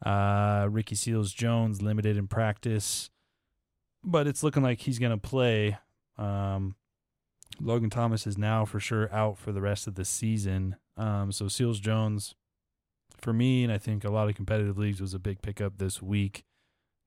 [0.05, 3.09] Uh, Ricky Seals Jones limited in practice,
[4.03, 5.77] but it's looking like he's going to play.
[6.17, 6.75] Um,
[7.59, 10.75] Logan Thomas is now for sure out for the rest of the season.
[10.97, 12.35] Um, so Seals Jones,
[13.17, 16.01] for me, and I think a lot of competitive leagues, was a big pickup this
[16.01, 16.43] week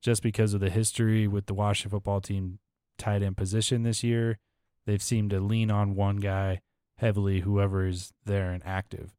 [0.02, 2.58] just because of the history with the Washington football team
[2.98, 4.38] tight end position this year
[4.86, 6.60] they've seemed to lean on one guy
[6.98, 9.14] heavily, whoever is there and active.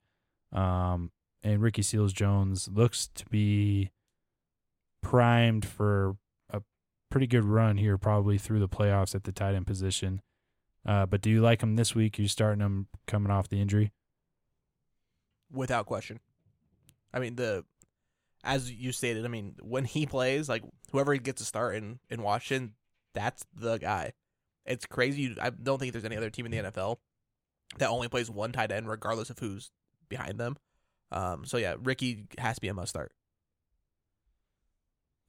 [0.51, 1.11] Um,
[1.43, 3.91] and Ricky Seals Jones looks to be
[5.03, 6.15] primed for
[6.49, 6.61] a
[7.11, 10.21] pretty good run here, probably through the playoffs at the tight end position.
[10.87, 12.17] Uh, but do you like him this week?
[12.17, 13.91] You starting him coming off the injury?
[15.51, 16.19] without question.
[17.13, 17.63] I mean the
[18.43, 22.21] as you stated, I mean, when he plays, like whoever gets to start in in
[22.21, 22.73] Washington,
[23.13, 24.13] that's the guy.
[24.65, 25.35] It's crazy.
[25.41, 26.97] I don't think there's any other team in the NFL
[27.77, 29.71] that only plays one tight end, regardless of who's
[30.09, 30.57] behind them.
[31.11, 33.11] Um, so yeah, Ricky has to be a must start.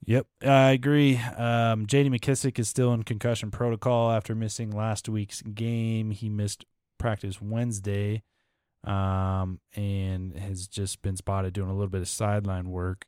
[0.05, 1.17] Yep, I agree.
[1.19, 2.09] Um, J.D.
[2.11, 6.13] McKissic is still in concussion protocol after missing last week's game.
[6.13, 6.65] He missed
[6.99, 8.23] practice Wednesday,
[8.85, 13.07] um, and has just been spotted doing a little bit of sideline work.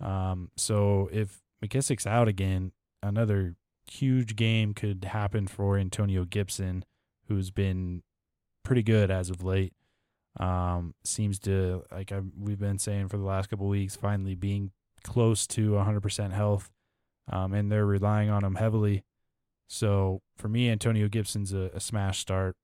[0.00, 3.56] Um, so if McKissic's out again, another
[3.90, 6.84] huge game could happen for Antonio Gibson,
[7.28, 8.02] who's been
[8.64, 9.72] pretty good as of late.
[10.38, 14.72] Um, seems to like i we've been saying for the last couple weeks, finally being
[15.08, 16.70] close to 100% health,
[17.30, 19.04] um, and they're relying on him heavily.
[19.66, 22.56] So for me, Antonio Gibson's a, a smash start.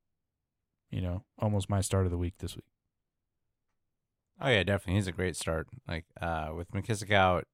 [0.91, 2.67] You know, almost my start of the week this week.
[4.41, 4.95] Oh yeah, definitely.
[4.95, 5.67] He's a great start.
[5.89, 7.47] Like uh, with McKissic out,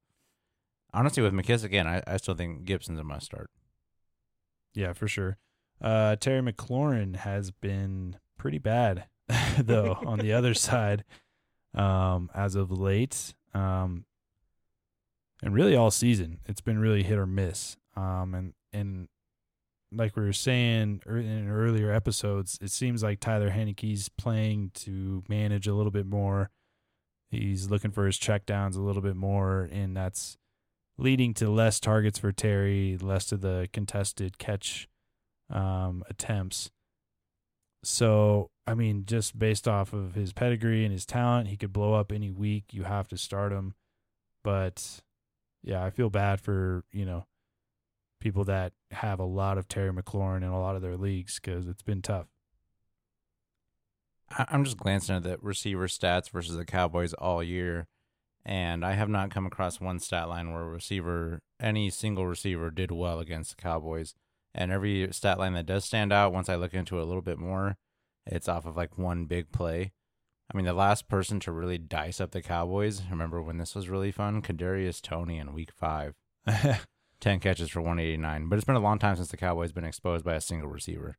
[0.92, 3.50] honestly, with McKissic in, I, I still think Gibson's a must start.
[4.74, 5.38] Yeah, for sure.
[5.80, 9.06] Uh, Terry McLaurin has been pretty bad
[9.58, 11.04] though on the other side
[11.74, 14.04] um, as of late, um,
[15.42, 16.40] and really all season.
[16.46, 17.76] It's been really hit or miss.
[17.96, 19.08] Um, and and
[19.92, 25.66] like we were saying in earlier episodes, it seems like Tyler Heinicke's playing to manage
[25.66, 26.50] a little bit more.
[27.30, 30.36] He's looking for his checkdowns a little bit more, and that's
[30.98, 34.88] leading to less targets for Terry, less of the contested catch
[35.48, 36.70] um, attempts.
[37.82, 41.94] So, I mean, just based off of his pedigree and his talent, he could blow
[41.94, 42.64] up any week.
[42.72, 43.74] You have to start him.
[44.44, 45.00] But
[45.62, 47.26] yeah, I feel bad for, you know,
[48.20, 51.66] people that have a lot of Terry McLaurin in a lot of their leagues because
[51.66, 52.26] it's been tough.
[54.36, 57.88] I'm just glancing at the receiver stats versus the Cowboys all year,
[58.44, 62.70] and I have not come across one stat line where a receiver, any single receiver,
[62.70, 64.14] did well against the Cowboys.
[64.54, 67.22] And every stat line that does stand out, once I look into it a little
[67.22, 67.76] bit more,
[68.26, 69.92] it's off of like one big play.
[70.52, 73.88] I mean, the last person to really dice up the Cowboys, remember when this was
[73.88, 74.42] really fun?
[74.42, 76.14] Kadarius Toney in Week Five,
[77.20, 78.48] ten catches for 189.
[78.48, 81.16] But it's been a long time since the Cowboys been exposed by a single receiver.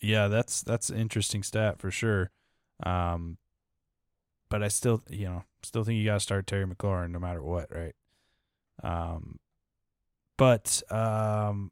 [0.00, 2.32] Yeah, that's that's an interesting stat for sure.
[2.82, 3.38] Um,
[4.48, 7.42] but I still, you know, still think you got to start Terry McLaurin no matter
[7.42, 7.94] what, right?
[8.82, 9.38] Um,
[10.36, 11.70] but um,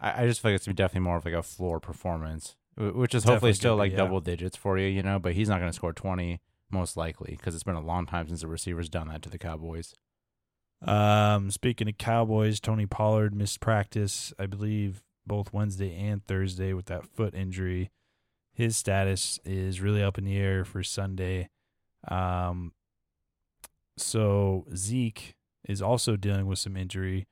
[0.00, 3.24] I, I just feel like it's definitely more of like a floor performance, which is
[3.24, 3.98] hopefully still like yeah.
[3.98, 5.18] double digits for you, you know.
[5.18, 8.28] But he's not going to score twenty most likely because it's been a long time
[8.28, 9.94] since the receivers done that to the Cowboys.
[10.82, 16.86] Um, speaking of Cowboys, Tony Pollard missed practice, I believe, both Wednesday and Thursday with
[16.86, 17.90] that foot injury.
[18.52, 21.48] His status is really up in the air for Sunday.
[22.08, 22.72] Um,
[23.96, 25.34] so Zeke
[25.68, 27.26] is also dealing with some injury.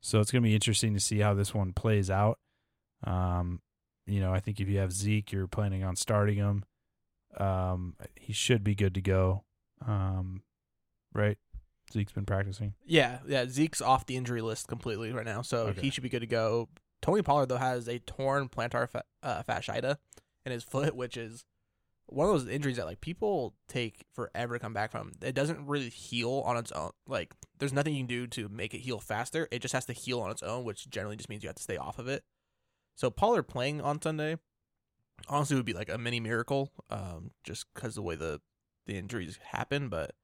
[0.00, 2.38] So it's going to be interesting to see how this one plays out.
[3.04, 3.60] Um,
[4.08, 6.64] you know, I think if you have Zeke, you're planning on starting him.
[7.36, 9.44] Um, he should be good to go.
[9.86, 10.42] Um,
[11.12, 11.38] right?
[11.92, 12.74] Zeke's been practicing.
[12.84, 13.46] Yeah, yeah.
[13.46, 15.80] Zeke's off the injury list completely right now, so okay.
[15.80, 16.68] he should be good to go.
[17.00, 19.96] Tony Pollard though has a torn plantar fa- uh, fasciitis
[20.44, 21.44] in his foot, which is
[22.06, 25.12] one of those injuries that like people take forever to come back from.
[25.22, 26.90] It doesn't really heal on its own.
[27.06, 29.48] Like there's nothing you can do to make it heal faster.
[29.50, 31.62] It just has to heal on its own, which generally just means you have to
[31.62, 32.24] stay off of it.
[32.98, 34.38] So Pollard playing on Sunday,
[35.28, 38.40] honestly, would be like a mini miracle, um, just because the way the
[38.86, 39.88] the injuries happen.
[39.88, 40.16] But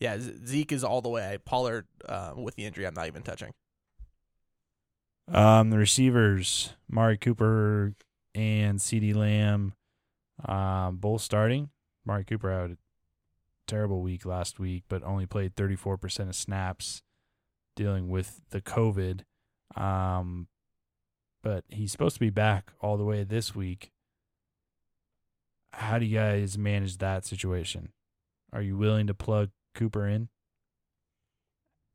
[0.00, 1.36] yeah, Zeke is all the way.
[1.44, 3.52] Pollard uh, with the injury, I'm not even touching.
[5.28, 7.92] Um, the receivers, Mari Cooper
[8.34, 9.74] and CeeDee Lamb
[10.42, 11.68] um, both starting.
[12.06, 12.76] Mari Cooper had a
[13.66, 17.02] terrible week last week, but only played 34% of snaps
[17.74, 19.20] dealing with the COVID.
[19.76, 20.48] Um,
[21.46, 23.92] but he's supposed to be back all the way this week.
[25.72, 27.90] How do you guys manage that situation?
[28.52, 30.28] Are you willing to plug Cooper in?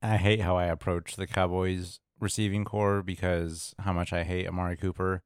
[0.01, 4.77] I hate how I approach the Cowboys receiving corps because how much I hate Amari
[4.77, 5.21] Cooper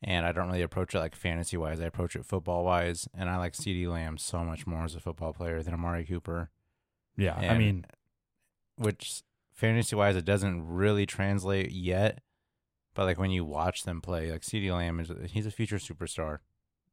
[0.00, 1.80] and I don't really approach it like fantasy wise.
[1.80, 5.00] I approach it football wise, and I like CeeDee Lamb so much more as a
[5.00, 6.50] football player than Amari Cooper.
[7.16, 7.84] Yeah, and I mean,
[8.76, 12.20] which fantasy wise, it doesn't really translate yet.
[12.96, 16.38] But like when you watch them play, like CeeDee Lamb is he's a future superstar.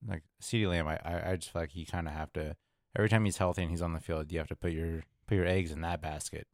[0.06, 1.00] Like CeeDee Lamb, I
[1.32, 2.56] I just feel like you kind of have to
[2.96, 5.36] every time he's healthy and he's on the field, you have to put your put
[5.36, 6.46] your eggs in that basket.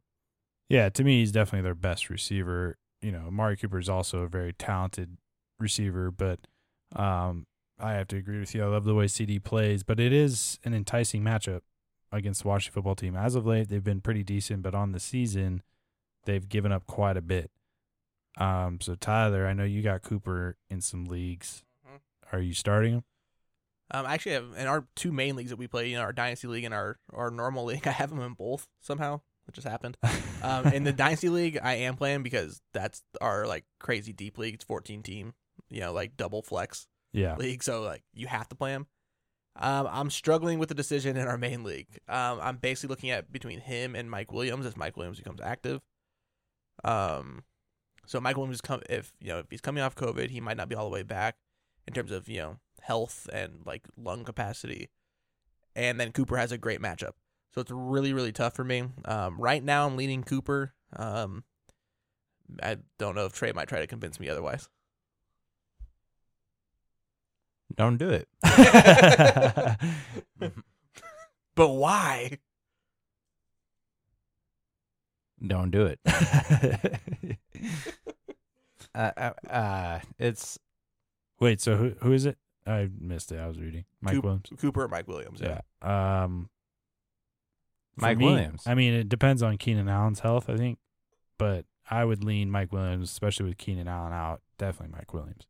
[0.68, 2.78] Yeah, to me, he's definitely their best receiver.
[3.02, 5.16] You know, Amari Cooper is also a very talented
[5.58, 6.38] receiver, but
[6.94, 7.46] um,
[7.76, 8.62] I have to agree with you.
[8.62, 11.62] I love the way CeeDee plays, but it is an enticing matchup
[12.12, 13.16] against the Washington football team.
[13.16, 15.62] As of late, they've been pretty decent, but on the season,
[16.24, 17.50] they've given up quite a bit.
[18.38, 21.64] Um, so Tyler, I know you got Cooper in some leagues.
[21.86, 22.36] Mm-hmm.
[22.36, 23.04] Are you starting him?
[23.92, 26.64] Um, actually, in our two main leagues that we play, you know, our dynasty league
[26.64, 29.20] and our our normal league, I have him in both somehow.
[29.48, 29.96] It just happened.
[30.42, 34.54] um, in the dynasty league, I am playing because that's our like crazy deep league.
[34.54, 35.32] It's 14 team
[35.70, 37.36] you know, like double flex yeah.
[37.36, 37.62] league.
[37.62, 38.86] So like you have to play him.
[39.56, 41.98] Um, I'm struggling with the decision in our main league.
[42.08, 45.80] Um, I'm basically looking at between him and Mike Williams as Mike Williams becomes active.
[46.84, 47.44] Um,
[48.10, 50.68] So Mike Williams come if you know if he's coming off COVID, he might not
[50.68, 51.36] be all the way back
[51.86, 54.90] in terms of you know health and like lung capacity.
[55.76, 57.12] And then Cooper has a great matchup,
[57.54, 58.82] so it's really really tough for me.
[59.04, 60.74] Um, right now, I'm leaning Cooper.
[60.96, 61.44] Um,
[62.60, 64.68] I don't know if Trey might try to convince me otherwise.
[67.76, 68.26] Don't do it.
[71.54, 72.38] But why?
[75.46, 75.98] Don't do it.
[78.94, 80.58] uh, uh, uh, it's
[81.40, 82.36] Wait, so who who is it?
[82.66, 83.38] I missed it.
[83.38, 83.86] I was reading.
[84.00, 84.48] Mike Coop- Williams.
[84.58, 85.40] Cooper or Mike Williams?
[85.42, 85.60] Yeah.
[85.82, 86.24] Yeah.
[86.24, 86.50] Um,
[87.96, 88.62] Mike me, Williams.
[88.66, 90.78] I mean, it depends on Keenan Allen's health, I think,
[91.38, 94.42] but I would lean Mike Williams, especially with Keenan Allen out.
[94.58, 95.46] Definitely Mike Williams.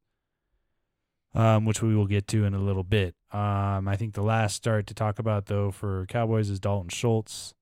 [1.33, 3.15] Um, which we will get to in a little bit.
[3.33, 7.55] Um, I think the last start to talk about though for Cowboys is Dalton Schultz.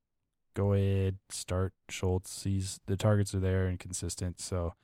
[0.54, 2.44] Go ahead, start Schultz.
[2.44, 4.74] He's the targets are there and consistent, so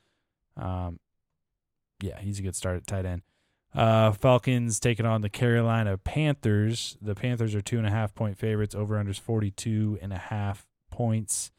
[0.56, 1.00] um,
[2.00, 3.22] yeah, he's a good start at tight end.
[3.74, 6.96] Uh, Falcons taking on the Carolina Panthers.
[7.02, 8.74] The Panthers are two and a half point favorites.
[8.74, 11.50] Over unders 42 and a half points.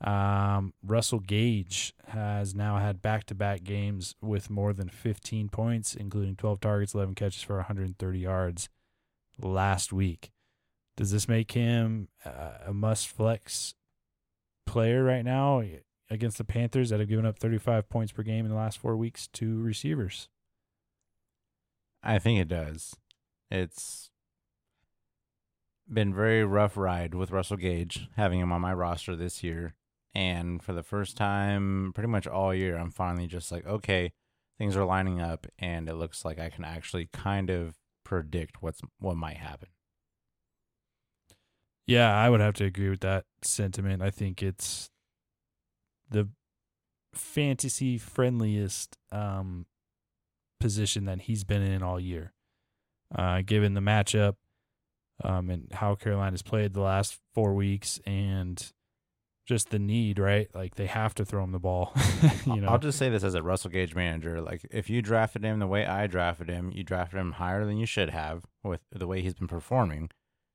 [0.00, 5.94] Um, Russell Gage has now had back to back games with more than 15 points,
[5.94, 8.68] including 12 targets, 11 catches for 130 yards
[9.40, 10.32] last week.
[10.96, 13.74] Does this make him uh, a must flex
[14.66, 15.62] player right now
[16.10, 18.96] against the Panthers that have given up 35 points per game in the last four
[18.96, 20.28] weeks to receivers?
[22.02, 22.96] I think it does.
[23.50, 24.10] It's
[25.92, 29.74] been very rough ride with Russell Gage having him on my roster this year.
[30.14, 34.12] And for the first time pretty much all year, I'm finally just like, okay,
[34.58, 38.82] things are lining up and it looks like I can actually kind of predict what's
[38.98, 39.68] what might happen.
[41.86, 44.02] Yeah, I would have to agree with that sentiment.
[44.02, 44.90] I think it's
[46.08, 46.28] the
[47.14, 49.66] fantasy friendliest um,
[50.60, 52.32] position that he's been in all year.
[53.14, 54.36] Uh, given the matchup
[55.22, 58.72] um, and how Carolina's played the last four weeks and
[59.46, 60.48] just the need, right?
[60.54, 61.92] Like they have to throw him the ball.
[62.46, 64.40] you know, I'll just say this as a Russell Gage manager.
[64.40, 67.76] Like, if you drafted him the way I drafted him, you drafted him higher than
[67.76, 70.10] you should have with the way he's been performing.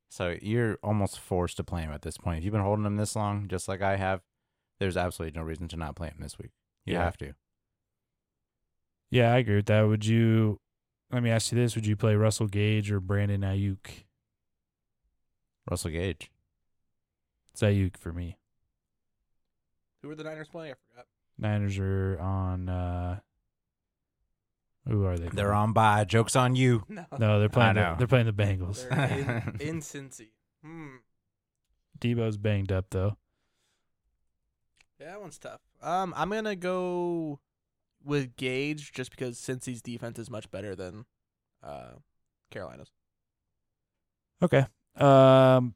[0.10, 2.39] So you're almost forced to play him at this point.
[2.39, 4.22] If you've been holding him this long, just like I have,
[4.80, 6.51] there's absolutely no reason to not play him this week.
[6.86, 7.03] You Yeah.
[7.03, 7.34] have to.
[9.10, 9.82] yeah, I agree with that.
[9.82, 10.60] Would you?
[11.12, 14.05] Let me ask you this: Would you play Russell Gage or Brandon Aiyuk?
[15.70, 16.32] Russell Gage.
[17.53, 18.38] It's Aiyuk for me.
[20.01, 20.74] Who are the Niners playing?
[20.74, 21.05] I forgot.
[21.38, 22.70] Niners are on.
[22.70, 23.20] uh
[24.88, 25.28] Who are they?
[25.28, 25.52] They're playing?
[25.52, 26.06] on bye.
[26.06, 26.84] Joke's on you.
[26.90, 27.06] No.
[27.18, 27.76] No, they're playing.
[27.76, 28.88] The, they're playing the Bengals.
[28.90, 30.30] They're in, in Cincy.
[30.64, 30.98] Hmm.
[32.00, 33.18] Debo's banged up though.
[35.00, 35.62] Yeah, that one's tough.
[35.82, 37.40] Um, I'm gonna go
[38.04, 41.06] with Gage just because Cincy's defense is much better than
[41.64, 41.92] uh
[42.52, 42.92] Carolina's.
[44.42, 44.66] Okay.
[44.96, 45.76] Um,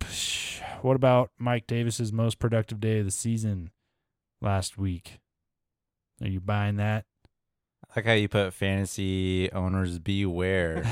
[0.82, 3.70] what about Mike Davis's most productive day of the season
[4.40, 5.20] last week?
[6.20, 7.04] Are you buying that?
[7.94, 10.82] I like how you put fantasy owners beware.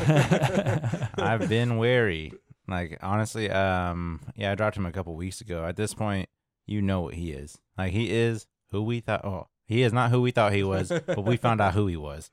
[1.17, 2.33] I've been wary.
[2.69, 5.65] Like honestly, um, yeah, I dropped him a couple weeks ago.
[5.65, 6.29] At this point,
[6.67, 7.59] you know what he is.
[7.79, 9.25] Like he is who we thought.
[9.25, 11.97] Oh, he is not who we thought he was, but we found out who he
[11.97, 12.31] was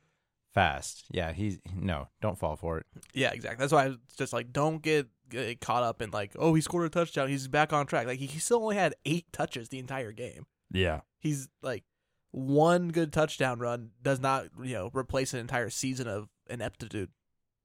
[0.53, 1.05] fast.
[1.11, 2.85] Yeah, he's no, don't fall for it.
[3.13, 3.61] Yeah, exactly.
[3.61, 6.61] That's why I was just like, don't get, get caught up in like, oh, he
[6.61, 7.29] scored a touchdown.
[7.29, 8.07] He's back on track.
[8.07, 10.47] Like he, he still only had eight touches the entire game.
[10.71, 11.01] Yeah.
[11.19, 11.83] He's like
[12.31, 17.09] one good touchdown run does not you know replace an entire season of ineptitude.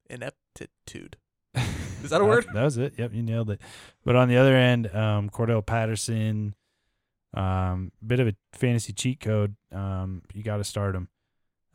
[0.08, 1.16] Ineptitude.
[1.54, 2.46] Is that a word?
[2.52, 2.94] That was it.
[2.98, 3.60] Yep, you nailed it.
[4.04, 6.54] But on the other end, um, Cordarrelle Patterson,
[7.34, 9.56] um, bit of a fantasy cheat code.
[9.72, 11.08] Um, you got to start him,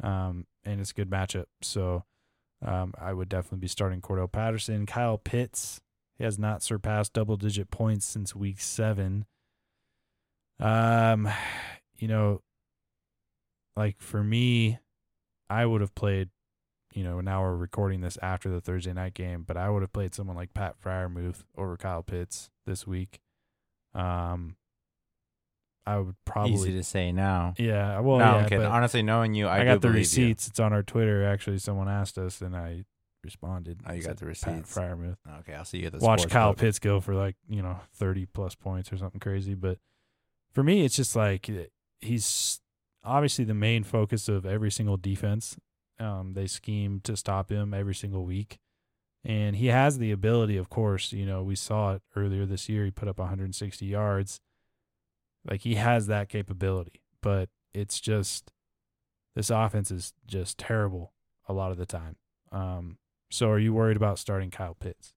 [0.04, 1.46] um, and it's a good matchup.
[1.62, 2.04] So,
[2.66, 4.86] um, I would definitely be starting Cordarrelle Patterson.
[4.86, 5.82] Kyle Pitts,
[6.18, 9.26] he has not surpassed double digit points since week seven.
[10.60, 11.30] Um,
[11.98, 12.42] you know,
[13.78, 14.80] like for me,
[15.50, 16.30] I would have played
[16.98, 19.94] you know, now we're recording this after the Thursday night game, but I would have
[19.94, 23.20] played someone like Pat Freiermuth over Kyle Pitts this week.
[23.94, 24.56] Um,
[25.86, 27.54] I would probably, Easy to say now.
[27.60, 28.00] yeah.
[28.00, 30.00] Well, no, yeah, but Honestly, knowing you, I, I, got the believe you.
[30.00, 30.48] receipts.
[30.48, 31.24] It's on our Twitter.
[31.24, 32.84] Actually, someone asked us, and I
[33.24, 33.80] responded.
[33.88, 34.76] Oh, you got the Pat receipts.
[34.76, 35.18] Freiermuth.
[35.42, 36.58] Okay, I'll see you at the Watch Kyle book.
[36.58, 39.54] Pitts go for like you know thirty plus points or something crazy.
[39.54, 39.78] But
[40.52, 41.66] for me, it's just like eh,
[42.02, 42.60] he's
[43.08, 45.58] obviously the main focus of every single defense.
[46.00, 48.60] Um, they scheme to stop him every single week,
[49.24, 50.58] and he has the ability.
[50.58, 52.86] Of course, you know we saw it earlier this year.
[52.86, 54.40] He put up 160 yards.
[55.50, 58.52] Like he has that capability, but it's just
[59.36, 61.14] this offense is just terrible
[61.48, 62.18] a lot of the time.
[62.52, 62.98] Um,
[63.32, 65.14] so are you worried about starting Kyle Pitts?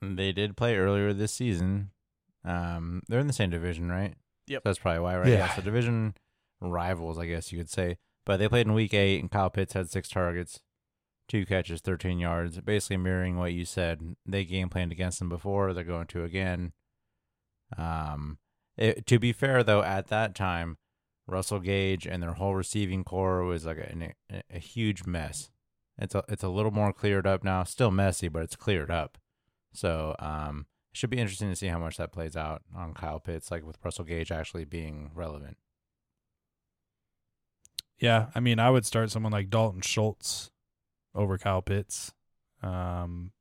[0.00, 1.90] They did play earlier this season.
[2.44, 4.14] Um, they're in the same division, right?
[4.46, 4.62] Yep.
[4.62, 5.28] So that's probably why, right?
[5.28, 5.54] Yeah.
[5.54, 6.14] So division
[6.60, 7.98] rivals, I guess you could say.
[8.24, 10.60] But they played in week eight, and Kyle Pitts had six targets,
[11.28, 14.16] two catches, 13 yards, basically mirroring what you said.
[14.26, 15.72] They game planned against them before.
[15.72, 16.72] They're going to again.
[17.76, 18.38] Um,
[18.76, 20.78] it, to be fair, though, at that time,
[21.26, 25.50] Russell Gage and their whole receiving corps was like a, a, a huge mess.
[25.98, 27.64] It's a it's a little more cleared up now.
[27.64, 29.18] Still messy, but it's cleared up.
[29.72, 33.20] So um, it should be interesting to see how much that plays out on Kyle
[33.20, 35.56] Pitts, like with Russell Gage actually being relevant.
[38.00, 40.50] Yeah, I mean, I would start someone like Dalton Schultz
[41.14, 42.12] over Kyle Pitts.
[42.62, 43.32] Um,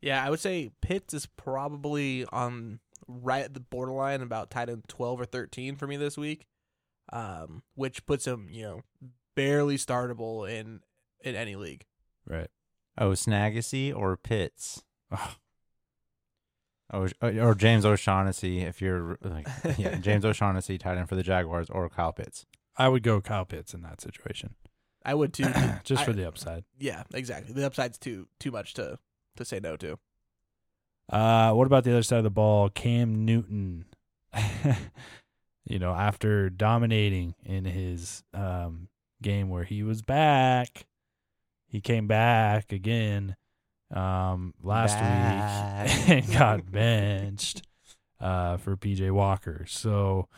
[0.00, 4.84] Yeah, I would say Pitts is probably on right at the borderline about tight end
[4.88, 6.46] 12 or 13 for me this week.
[7.12, 8.80] Um, which puts him, you know,
[9.34, 10.80] barely startable in
[11.22, 11.84] in any league.
[12.26, 12.48] right.
[12.96, 14.84] Oh, Snagasy or Pitts?
[15.10, 15.30] Ugh.
[16.92, 19.48] Oh, or James O'Shaughnessy if you're like
[19.78, 22.46] yeah James O'Shaughnessy tight end for the Jaguars or Kyle Pitts.
[22.76, 24.54] I would go Kyle Pitts in that situation,
[25.04, 25.44] I would too.
[25.84, 26.64] just I- for the upside.
[26.78, 27.52] yeah, exactly.
[27.54, 28.98] The upside's too too much to
[29.36, 29.98] to say no to.
[31.10, 32.68] Uh, what about the other side of the ball?
[32.70, 33.84] Cam Newton.
[35.66, 38.88] you know, after dominating in his um,
[39.22, 40.86] game where he was back,
[41.66, 43.36] he came back again
[43.94, 45.86] um, last Back.
[45.86, 47.62] week and got benched
[48.20, 49.64] uh, for PJ Walker.
[49.68, 50.28] So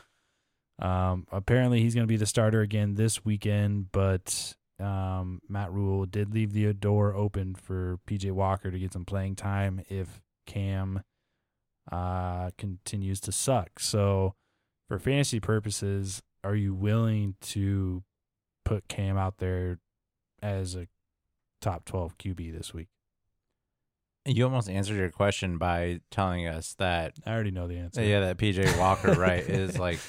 [0.79, 6.05] um, apparently he's going to be the starter again this weekend, but um, Matt Rhule
[6.07, 11.03] did leave the door open for PJ Walker to get some playing time if Cam
[11.91, 13.79] uh, continues to suck.
[13.79, 14.35] So,
[14.89, 18.05] for fantasy purposes, are you willing to
[18.65, 19.79] put Cam out there
[20.43, 20.87] as a
[21.61, 22.89] top 12 QB this week?
[24.27, 28.03] You almost answered your question by telling us that I already know the answer.
[28.03, 30.01] yeah that PJ Walker right is like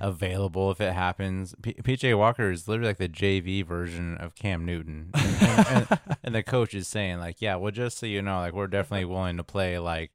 [0.00, 1.54] available if it happens.
[1.62, 6.34] P- PJ Walker is literally like the JV version of Cam Newton, and, and, and,
[6.34, 9.36] the coach is saying like, yeah, well, just so you know, like we're definitely willing
[9.38, 10.10] to play like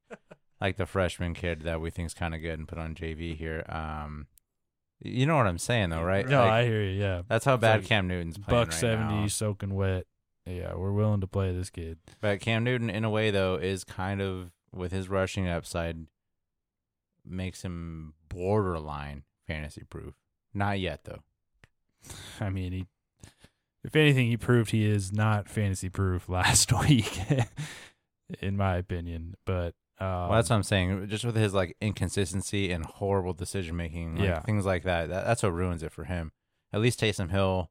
[0.60, 3.64] like the freshman kid that we think's kind of good and put on JV here.
[3.68, 4.26] Um,
[5.00, 6.26] you know what I'm saying though, right?
[6.28, 7.00] No, Like, I hear you.
[7.00, 7.22] Yeah.
[7.28, 9.26] that's how It's bad like Cam Newton's playing Buck right 70, now.
[9.28, 10.06] soaking wet.
[10.48, 11.98] Yeah, we're willing to play this kid.
[12.20, 16.06] But Cam Newton, in a way, though, is kind of with his rushing upside,
[17.24, 20.14] makes him borderline fantasy proof.
[20.54, 21.22] Not yet, though.
[22.40, 22.86] I mean, he,
[23.84, 27.20] if anything, he proved he is not fantasy proof last week,
[28.40, 29.34] in my opinion.
[29.44, 31.08] But um, well, that's what I'm saying.
[31.08, 34.40] Just with his like inconsistency and horrible decision making, like, Yeah.
[34.40, 35.26] things like that, that.
[35.26, 36.32] That's what ruins it for him.
[36.72, 37.70] At least Taysom Hill,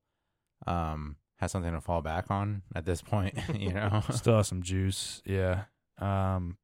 [0.65, 3.37] um, has something to fall back on at this point.
[3.57, 5.21] You know, still has some juice.
[5.25, 5.63] Yeah.
[5.99, 6.57] Um,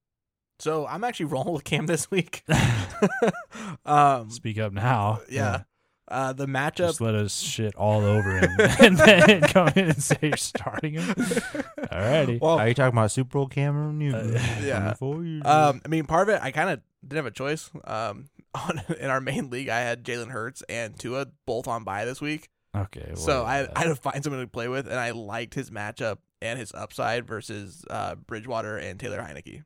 [0.59, 2.43] So I'm actually rolling with Cam this week.
[3.85, 5.21] um, speak up now.
[5.29, 5.63] yeah.
[6.05, 6.75] Uh, the matchup.
[6.75, 10.95] Just let us shit all over him and then come in and say you're starting
[10.95, 11.03] him.
[11.15, 12.41] Alrighty.
[12.41, 14.35] Well, are you talking about Super Bowl Cameron Newton?
[14.35, 14.93] Uh, yeah.
[15.01, 17.71] Um, I mean, part of it, I kind of didn't have a choice.
[17.85, 22.03] Um, on in our main league, I had Jalen Hurts and Tua both on bye
[22.05, 23.05] this week, Okay.
[23.07, 25.69] well, so I, I had to find someone to play with, and I liked his
[25.69, 29.63] matchup and his upside versus uh, Bridgewater and Taylor Heinicke.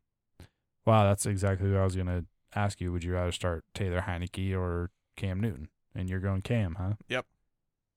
[0.85, 2.91] wow, that's exactly what I was gonna ask you.
[2.91, 5.69] Would you rather start Taylor Heinicke or Cam Newton?
[5.95, 6.93] And you're going Cam, huh?
[7.09, 7.25] Yep.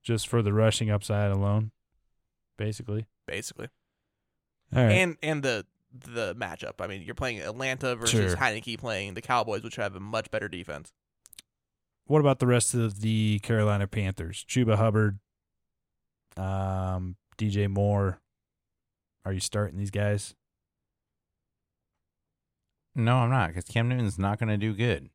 [0.02, 1.72] Just for the rushing upside alone,
[2.56, 3.06] basically.
[3.26, 3.68] Basically,
[4.74, 4.92] All right.
[4.92, 6.74] and and the the matchup.
[6.80, 8.36] I mean, you're playing Atlanta versus Sure.
[8.36, 10.92] Heinicke playing the Cowboys, which have a much better defense.
[12.10, 14.44] What about the rest of the Carolina Panthers?
[14.48, 15.20] Chuba Hubbard,
[16.36, 18.20] um, DJ Moore.
[19.24, 20.34] Are you starting these guys?
[22.96, 25.10] No, I'm not, because Cam Newton's not going to do good.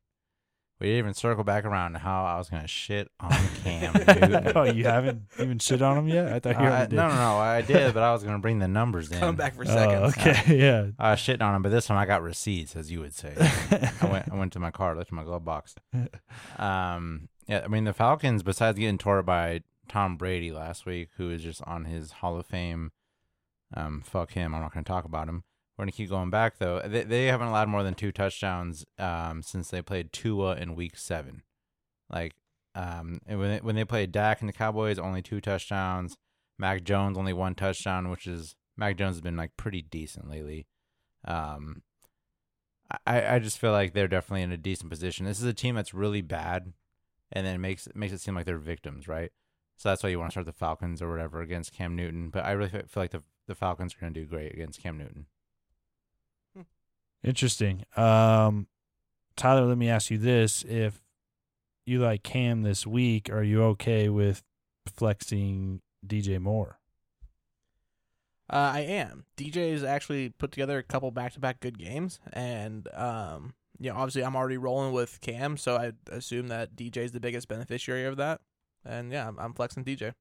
[0.79, 3.31] We didn't even circle back around to how I was going to shit on
[3.63, 4.51] Cam Newton.
[4.55, 6.33] oh, you haven't even shit on him yet?
[6.33, 6.95] I thought you Uh, already did.
[6.97, 7.37] no, no, no.
[7.37, 9.19] I did, but I was going to bring the numbers in.
[9.19, 9.65] Come back for Oh,
[10.09, 10.17] seconds.
[10.17, 10.87] okay, yeah.
[10.99, 13.33] I was shitting on him, but this time I got receipts, as you would say.
[14.01, 15.75] I went, I went to my car, looked in my glove box.
[16.57, 18.43] Um, yeah, I mean the Falcons.
[18.43, 22.45] Besides getting tore by Tom Brady last week, who is just on his Hall of
[22.45, 22.91] Fame,
[23.73, 24.53] um, fuck him.
[24.53, 25.43] I'm not going to talk about him.
[25.77, 26.81] We're going to keep going back though.
[26.85, 30.97] They they haven't allowed more than two touchdowns um since they played Tua in Week
[30.97, 31.43] Seven.
[32.09, 32.33] Like
[32.75, 36.17] um, and when they, when they played Dak and the Cowboys, only two touchdowns.
[36.57, 40.67] Mac Jones only one touchdown, which is Mac Jones has been like pretty decent lately.
[41.25, 41.81] Um,
[43.05, 45.25] I I just feel like they're definitely in a decent position.
[45.25, 46.73] This is a team that's really bad,
[47.31, 49.31] and then it makes it makes it seem like they're victims, right?
[49.77, 52.29] So that's why you want to start the Falcons or whatever against Cam Newton.
[52.29, 54.97] But I really feel like the the Falcons are going to do great against Cam
[54.97, 55.25] Newton.
[57.25, 57.83] Interesting.
[57.97, 58.67] Um,
[59.35, 61.01] Tyler, let me ask you this: If
[61.85, 64.43] you like Cam this week, are you okay with
[64.87, 66.79] flexing DJ Moore?
[68.47, 69.25] Uh, I am.
[69.35, 74.23] DJ has actually put together a couple back-to-back good games, and um, you know, obviously
[74.23, 78.17] I'm already rolling with Cam, so I assume that DJ is the biggest beneficiary of
[78.17, 78.41] that.
[78.85, 80.13] And yeah, I'm, I'm flexing DJ.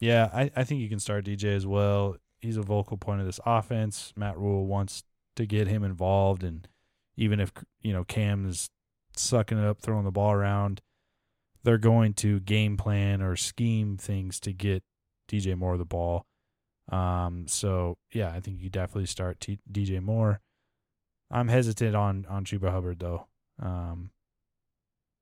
[0.00, 2.16] Yeah, I, I think you can start DJ as well.
[2.40, 4.12] He's a vocal point of this offense.
[4.16, 5.04] Matt Rhule wants
[5.38, 6.68] to get him involved, and
[7.16, 8.70] even if you know Cam is
[9.16, 10.82] sucking it up, throwing the ball around,
[11.62, 14.82] they're going to game plan or scheme things to get
[15.30, 16.26] DJ Moore the ball.
[16.90, 20.40] Um, so yeah, I think you definitely start T- DJ Moore.
[21.30, 23.26] I'm hesitant on on Chuba Hubbard though.
[23.62, 24.10] Um,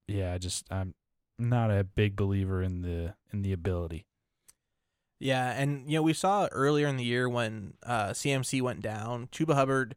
[0.09, 0.95] yeah, I just I'm
[1.39, 4.07] not a big believer in the in the ability.
[5.19, 9.29] Yeah, and you know we saw earlier in the year when uh, CMC went down,
[9.29, 9.95] Chuba Hubbard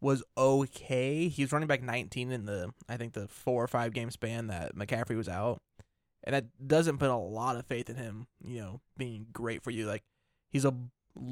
[0.00, 1.28] was okay.
[1.28, 4.46] He was running back 19 in the I think the four or five game span
[4.48, 5.60] that McCaffrey was out,
[6.24, 8.26] and that doesn't put a lot of faith in him.
[8.42, 9.86] You know, being great for you.
[9.86, 10.02] Like
[10.50, 10.74] he's a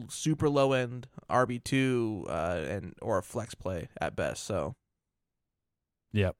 [0.08, 4.44] super low end RB two uh, and or a flex play at best.
[4.44, 4.74] So
[6.12, 6.36] Yep.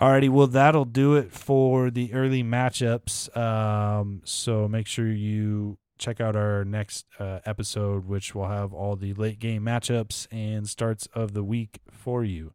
[0.00, 3.34] Alrighty, well that'll do it for the early matchups.
[3.36, 8.96] Um, so make sure you check out our next uh, episode, which will have all
[8.96, 12.52] the late game matchups and starts of the week for you.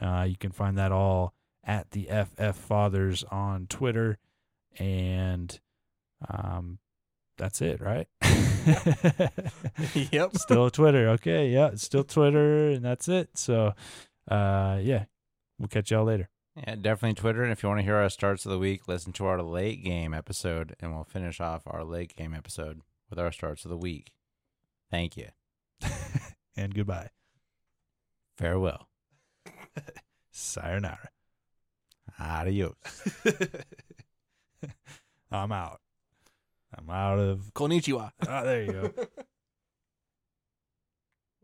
[0.00, 1.34] Uh, you can find that all
[1.64, 4.18] at the FF Fathers on Twitter,
[4.78, 5.60] and
[6.28, 6.78] um,
[7.36, 8.08] that's it, right?
[10.12, 10.36] yep.
[10.36, 11.10] still Twitter.
[11.10, 13.30] Okay, yeah, it's still Twitter, and that's it.
[13.34, 13.74] So,
[14.30, 15.04] uh, yeah,
[15.58, 16.28] we'll catch y'all later.
[16.66, 17.42] Yeah, definitely Twitter.
[17.42, 19.84] And if you want to hear our starts of the week, listen to our late
[19.84, 23.76] game episode, and we'll finish off our late game episode with our starts of the
[23.76, 24.12] week.
[24.90, 25.28] Thank you.
[26.56, 27.10] and goodbye.
[28.36, 28.88] Farewell.
[30.32, 31.10] Sayonara.
[32.18, 32.74] Adios.
[35.30, 35.80] I'm out.
[36.76, 37.52] I'm out of.
[37.54, 38.10] Konnichiwa.
[38.26, 38.92] Oh, there you go.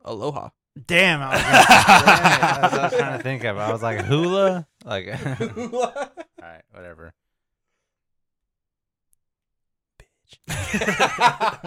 [0.04, 0.48] Aloha.
[0.86, 3.58] Damn, I was, gonna, that's I was trying to think of.
[3.58, 5.08] I was like hula, like.
[5.40, 5.92] All
[6.40, 7.14] right, whatever.
[10.48, 11.60] Bitch.